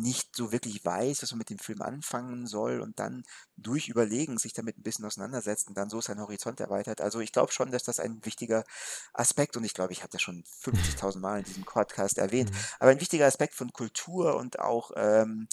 [0.00, 3.24] nicht so wirklich weiß, was man mit dem Film anfangen soll und dann
[3.56, 7.00] durch Überlegen sich damit ein bisschen auseinandersetzt und dann so seinen Horizont erweitert.
[7.00, 8.64] Also ich glaube schon, dass das ein wichtiger
[9.12, 12.56] Aspekt und ich glaube, ich habe das schon 50.000 Mal in diesem Podcast erwähnt, mhm.
[12.80, 15.48] aber ein wichtiger Aspekt von Kultur und auch ähm,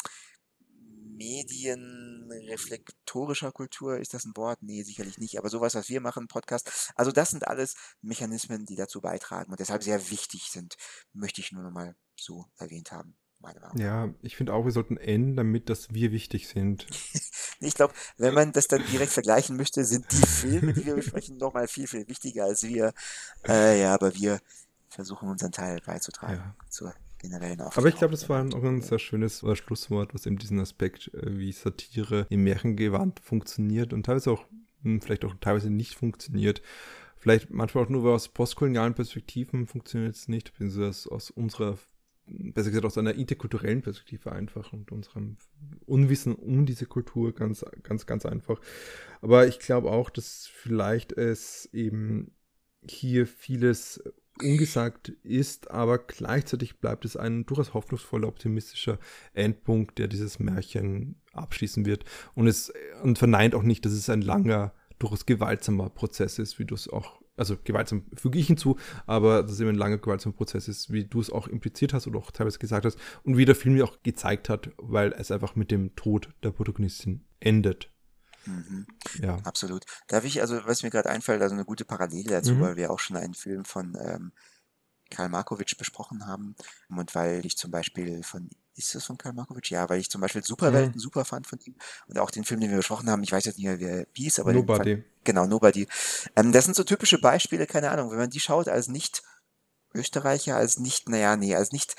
[1.20, 4.64] medienreflektorischer Kultur, ist das ein Wort?
[4.64, 6.94] Nee, sicherlich nicht, aber sowas, was wir machen, Podcast.
[6.96, 10.78] Also das sind alles Mechanismen, die dazu beitragen und deshalb sehr wichtig sind,
[11.12, 13.19] möchte ich nur noch mal so erwähnt haben.
[13.76, 16.86] Ja, ich finde auch, wir sollten enden damit, dass wir wichtig sind.
[17.60, 21.38] ich glaube, wenn man das dann direkt vergleichen möchte, sind die Filme, die wir besprechen,
[21.38, 22.94] nochmal viel, viel wichtiger als wir.
[23.48, 24.40] Äh, ja, aber wir
[24.90, 26.56] versuchen unseren Teil beizutragen ja.
[26.70, 27.78] zur generellen Aufklärung.
[27.78, 31.38] Aber ich glaube, das war auch ein sehr schönes Schlusswort, was eben diesen Aspekt, äh,
[31.38, 34.46] wie Satire im Märchengewand funktioniert und teilweise auch,
[34.84, 36.62] hm, vielleicht auch teilweise nicht funktioniert.
[37.18, 41.78] Vielleicht manchmal auch nur aus postkolonialen Perspektiven funktioniert es nicht, beziehungsweise aus unserer
[42.30, 45.38] besser gesagt aus einer interkulturellen Perspektive einfach und unserem
[45.86, 48.60] Unwissen um diese Kultur ganz, ganz, ganz einfach.
[49.22, 52.32] Aber ich glaube auch, dass vielleicht es eben
[52.88, 54.02] hier vieles
[54.42, 59.00] ungesagt ist, aber gleichzeitig bleibt es ein durchaus hoffnungsvoller, optimistischer
[59.34, 62.06] Endpunkt, der dieses Märchen abschließen wird.
[62.36, 62.72] Und es
[63.04, 66.88] und verneint auch nicht, dass es ein langer, durchaus gewaltsamer Prozess ist, wie du es
[66.88, 70.92] auch, also gewaltsam füge ich hinzu, aber dass es eben ein langer, gewaltsamer Prozess ist,
[70.92, 73.78] wie du es auch impliziert hast oder auch teilweise gesagt hast und wie der Film
[73.78, 77.92] ja auch gezeigt hat, weil es einfach mit dem Tod der Protagonistin endet.
[78.46, 78.88] Mhm.
[79.22, 79.38] Ja.
[79.44, 79.86] Absolut.
[80.08, 82.62] Darf ich, also was mir gerade einfällt, also eine gute Parallele dazu, mhm.
[82.62, 84.32] weil wir auch schon einen Film von ähm,
[85.10, 86.56] Karl Markovic besprochen haben
[86.90, 89.70] und weil ich zum Beispiel von ist das von Karl Markovic?
[89.70, 91.00] Ja, weil ich zum Beispiel Superwelten mhm.
[91.00, 91.76] super fand von ihm
[92.08, 94.08] und auch den Film, den wir besprochen haben, ich weiß jetzt nicht mehr, wie er
[94.14, 94.96] hieß, aber Nobody.
[94.96, 95.88] Fand, genau, Nobody.
[96.36, 99.22] Ähm, das sind so typische Beispiele, keine Ahnung, wenn man die schaut als nicht
[99.94, 101.96] Österreicher, als nicht, naja, nee, als nicht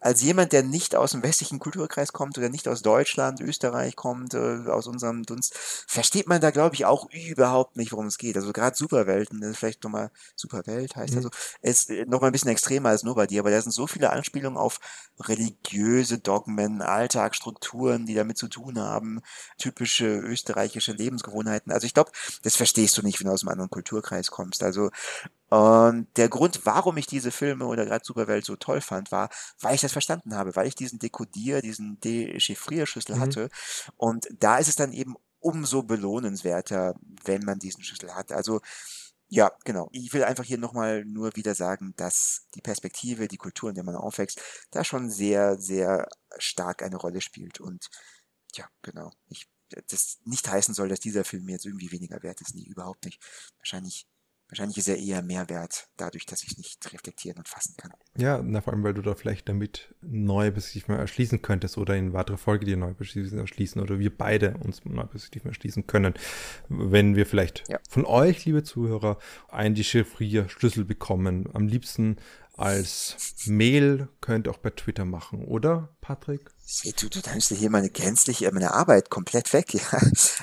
[0.00, 4.34] als jemand, der nicht aus dem westlichen Kulturkreis kommt oder nicht aus Deutschland, Österreich kommt,
[4.34, 5.54] äh, aus unserem Dunst,
[5.86, 8.36] versteht man da, glaube ich, auch überhaupt nicht, worum es geht.
[8.36, 11.18] Also gerade Superwelten, das ist vielleicht nochmal Superwelt heißt mhm.
[11.18, 11.30] also,
[11.62, 14.58] ist nochmal ein bisschen extremer als nur bei dir, aber da sind so viele Anspielungen
[14.58, 14.80] auf
[15.20, 19.20] religiöse Dogmen, Alltagsstrukturen, die damit zu tun haben,
[19.58, 21.72] typische österreichische Lebensgewohnheiten.
[21.72, 22.10] Also ich glaube,
[22.42, 24.62] das verstehst du nicht, wenn du aus einem anderen Kulturkreis kommst.
[24.62, 24.90] Also
[25.50, 29.30] und der Grund, warum ich diese Filme oder gerade Superwelt so toll fand, war,
[29.60, 33.20] weil ich das verstanden habe, weil ich diesen Dekodier, diesen Dechiffrierschlüssel mhm.
[33.20, 33.48] hatte.
[33.96, 36.94] Und da ist es dann eben umso belohnenswerter,
[37.24, 38.30] wenn man diesen Schlüssel hat.
[38.30, 38.60] Also
[39.28, 39.88] ja, genau.
[39.92, 43.84] Ich will einfach hier nochmal nur wieder sagen, dass die Perspektive, die Kultur, in der
[43.84, 44.40] man aufwächst,
[44.70, 47.60] da schon sehr, sehr stark eine Rolle spielt.
[47.60, 47.88] Und
[48.54, 49.12] ja, genau.
[49.28, 49.48] Ich,
[49.88, 52.54] das nicht heißen soll, dass dieser Film mir jetzt irgendwie weniger wert ist.
[52.54, 53.20] Nee, überhaupt nicht.
[53.58, 54.06] Wahrscheinlich
[54.50, 57.92] Wahrscheinlich ist er eher Mehrwert dadurch, dass ich nicht reflektieren und fassen kann.
[58.16, 62.12] Ja, na, vor allem, weil du da vielleicht damit neue Perspektiven erschließen könntest oder in
[62.12, 66.14] weitere Folge dir neue Perspektiven erschließen oder wir beide uns neue Perspektiven erschließen können,
[66.68, 67.78] wenn wir vielleicht ja.
[67.88, 71.48] von euch, liebe Zuhörer, einen Dechiffrier-Schlüssel bekommen.
[71.52, 72.16] Am liebsten
[72.56, 76.50] als Mail könnt ihr auch bei Twitter machen, oder, Patrick?
[77.00, 79.82] Du, du nimmst dir hier meine gänzlich, meine Arbeit komplett weg, ja.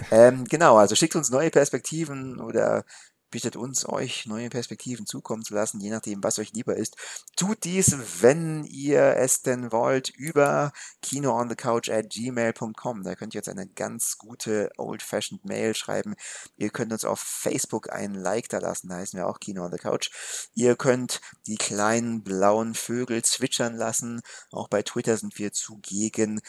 [0.10, 2.86] ähm, genau, also schickt uns neue Perspektiven oder
[3.30, 6.96] bittet uns, euch neue Perspektiven zukommen zu lassen, je nachdem, was euch lieber ist.
[7.36, 10.72] Tut dies, wenn ihr es denn wollt, über
[11.02, 13.04] kinoonthecouch at gmail.com.
[13.04, 16.16] Da könnt ihr jetzt eine ganz gute old-fashioned Mail schreiben.
[16.56, 19.72] Ihr könnt uns auf Facebook ein Like da lassen, da heißen wir auch Kino on
[19.72, 20.10] the Couch.
[20.54, 24.22] Ihr könnt die kleinen blauen Vögel zwitschern lassen.
[24.52, 26.42] Auch bei Twitter sind wir zugegen.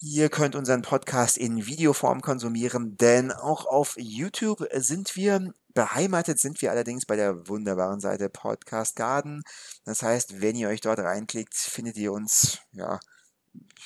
[0.00, 6.60] Ihr könnt unseren Podcast in Videoform konsumieren, denn auch auf YouTube sind wir beheimatet, sind
[6.60, 9.44] wir allerdings bei der wunderbaren Seite Podcast Garden.
[9.84, 12.98] Das heißt, wenn ihr euch dort reinklickt, findet ihr uns, ja,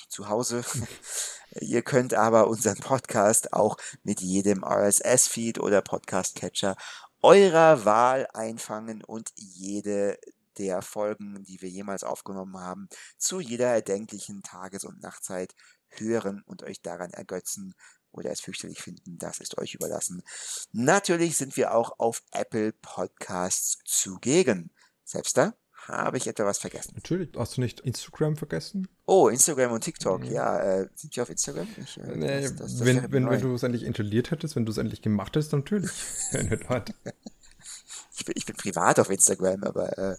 [0.08, 0.64] zu Hause.
[1.60, 6.76] Ihr könnt aber unseren Podcast auch mit jedem RSS-Feed oder Podcast-Catcher
[7.20, 10.16] eurer Wahl einfangen und jede
[10.56, 12.88] der Folgen, die wir jemals aufgenommen haben,
[13.18, 15.54] zu jeder erdenklichen Tages- und Nachtzeit
[15.90, 17.74] hören und euch daran ergötzen
[18.12, 20.22] oder es fürchterlich finden, das ist euch überlassen.
[20.72, 24.70] Natürlich sind wir auch auf Apple Podcasts zugegen.
[25.04, 25.54] Selbst da
[25.88, 26.92] habe ich etwa was vergessen.
[26.94, 27.30] Natürlich.
[27.36, 28.88] Hast du nicht Instagram vergessen?
[29.04, 30.20] Oh, Instagram und TikTok.
[30.20, 30.32] Mhm.
[30.32, 31.66] Ja, äh, sind wir auf Instagram?
[31.82, 34.64] Ich, äh, nee, das, das, das wenn wenn, wenn du es endlich installiert hättest, wenn
[34.64, 35.90] du es endlich gemacht hättest, natürlich.
[36.32, 40.16] ich, bin, ich bin privat auf Instagram, aber äh,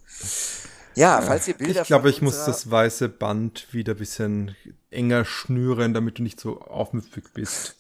[0.96, 4.56] ja, falls ihr Bilder Ich glaube, ich muss das weiße Band wieder ein bisschen
[4.92, 7.78] enger schnüren, damit du nicht so aufmüpfig bist.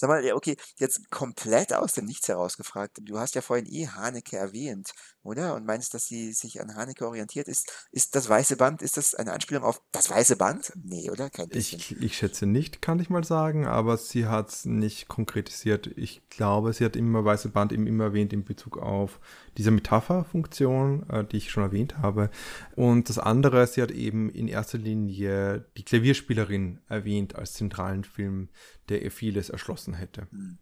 [0.00, 3.00] Sag mal, ja, okay, jetzt komplett aus dem Nichts herausgefragt.
[3.02, 5.54] Du hast ja vorhin eh Haneke erwähnt, oder?
[5.54, 7.70] Und meinst, dass sie sich an Haneke orientiert ist.
[7.92, 10.72] Ist das weiße Band, ist das eine Anspielung auf das weiße Band?
[10.82, 11.28] Nee, oder?
[11.28, 11.80] Kein bisschen.
[11.80, 15.88] Ich, ich schätze nicht, kann ich mal sagen, aber sie hat es nicht konkretisiert.
[15.98, 19.20] Ich glaube, sie hat immer weiße Band eben immer erwähnt in Bezug auf
[19.60, 22.30] diese Metapherfunktion, äh, die ich schon erwähnt habe.
[22.76, 28.48] Und das andere, sie hat eben in erster Linie die Klavierspielerin erwähnt als zentralen Film,
[28.88, 30.28] der ihr vieles erschlossen hätte.
[30.30, 30.56] Hm.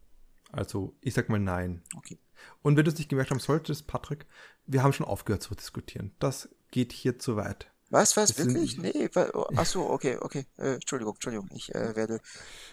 [0.51, 1.81] Also, ich sag mal nein.
[1.95, 2.19] Okay.
[2.61, 4.25] Und wenn du es nicht gemerkt haben solltest, Patrick,
[4.65, 6.11] wir haben schon aufgehört zu diskutieren.
[6.19, 7.71] Das geht hier zu weit.
[7.89, 8.77] Was, was, das wirklich?
[8.77, 10.45] Nee, oh, ach so, okay, okay.
[10.57, 11.49] Äh, Entschuldigung, Entschuldigung.
[11.53, 12.19] Ich äh, werde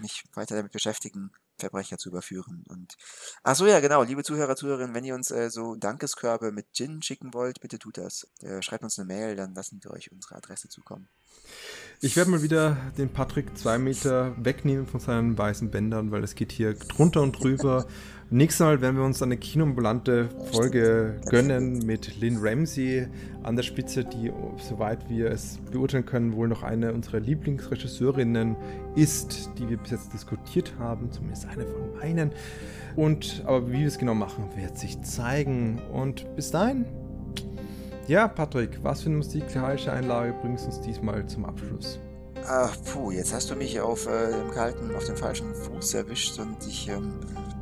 [0.00, 2.64] mich weiter damit beschäftigen, Verbrecher zu überführen.
[2.68, 2.96] Und
[3.42, 7.02] ach so, ja, genau, liebe Zuhörer, Zuhörerinnen, wenn ihr uns äh, so Dankeskörbe mit Gin
[7.02, 8.28] schicken wollt, bitte tut das.
[8.42, 11.08] Äh, schreibt uns eine Mail, dann lassen wir euch unsere Adresse zukommen.
[12.00, 16.34] Ich werde mal wieder den Patrick zwei Meter wegnehmen von seinen weißen Bändern, weil es
[16.34, 17.86] geht hier drunter und drüber.
[18.30, 23.06] Nächstes Mal werden wir uns eine kinoambulante Folge gönnen mit Lynn Ramsey
[23.44, 24.32] an der Spitze, die,
[24.68, 28.56] soweit wir es beurteilen können, wohl noch eine unserer Lieblingsregisseurinnen
[28.96, 32.32] ist, die wir bis jetzt diskutiert haben, zumindest eine von meinen.
[32.96, 35.80] Und aber wie wir es genau machen, wird sich zeigen.
[35.92, 36.84] Und bis dahin,
[38.08, 42.00] ja, Patrick, was für eine musikalische Einlage bringst du uns diesmal zum Abschluss?
[42.48, 46.40] Ach, puh, jetzt hast du mich auf äh, dem kalten, auf dem falschen Fuß erwischt
[46.40, 47.12] und ich, ähm,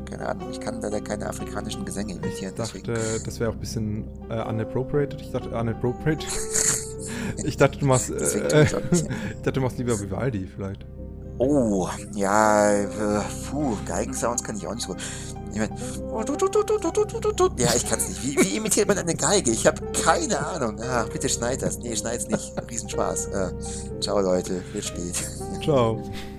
[0.05, 2.53] keine Ahnung, ich kann leider keine afrikanischen Gesänge imitieren.
[2.53, 3.25] Ich dachte, deswegen.
[3.25, 5.21] das wäre auch ein bisschen äh, unappropriated.
[5.21, 6.27] Ich dachte, unappropriated.
[7.45, 8.71] ich dachte, du machst, äh, ich
[9.43, 10.87] dachte, du machst lieber Vivaldi vielleicht.
[11.39, 12.87] Oh, ja, äh,
[13.51, 14.95] puh, Geigensounds kann ich auch nicht so.
[15.53, 15.71] Ich mein,
[17.59, 18.23] ja, ich kann's nicht.
[18.23, 19.51] Wie, wie imitiert man eine Geige?
[19.51, 20.81] Ich habe keine Ahnung.
[20.81, 21.79] Ah, bitte schneid das.
[21.79, 22.53] Nee, schneid's nicht.
[22.71, 23.33] Riesenspaß.
[23.35, 23.53] Ah,
[24.01, 24.63] ciao, Leute.
[24.73, 25.15] Wird spät.
[25.63, 26.03] Ciao.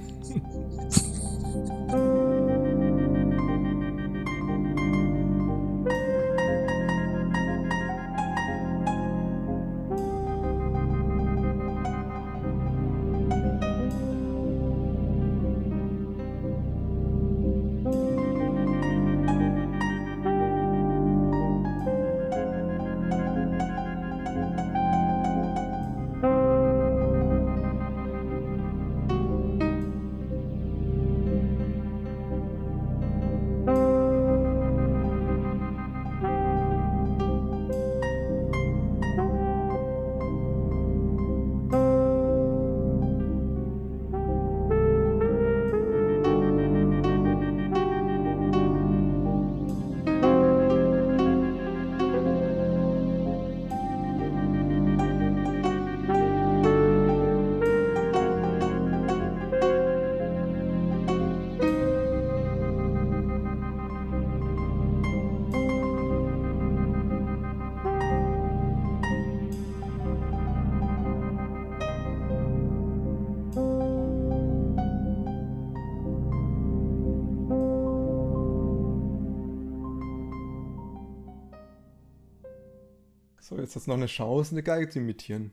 [83.76, 85.52] jetzt hast du noch eine Chance, eine Geige zu imitieren.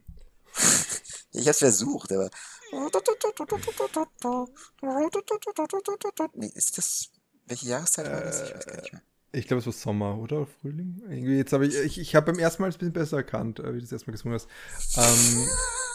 [1.34, 2.28] Ich hab's versucht, aber.
[6.34, 7.08] Nee, ist das.
[7.46, 8.42] Welche Jahreszeit war das?
[8.42, 9.02] Ich weiß gar nicht mehr.
[9.32, 10.46] Ich glaube, es war Sommer, oder?
[10.60, 11.00] Frühling?
[11.08, 13.62] Irgendwie, jetzt habe ich, ich, ich habe beim ersten Mal ein bisschen besser erkannt, wie
[13.62, 14.46] du das erstmal gesungen hast.
[14.98, 15.48] Ähm,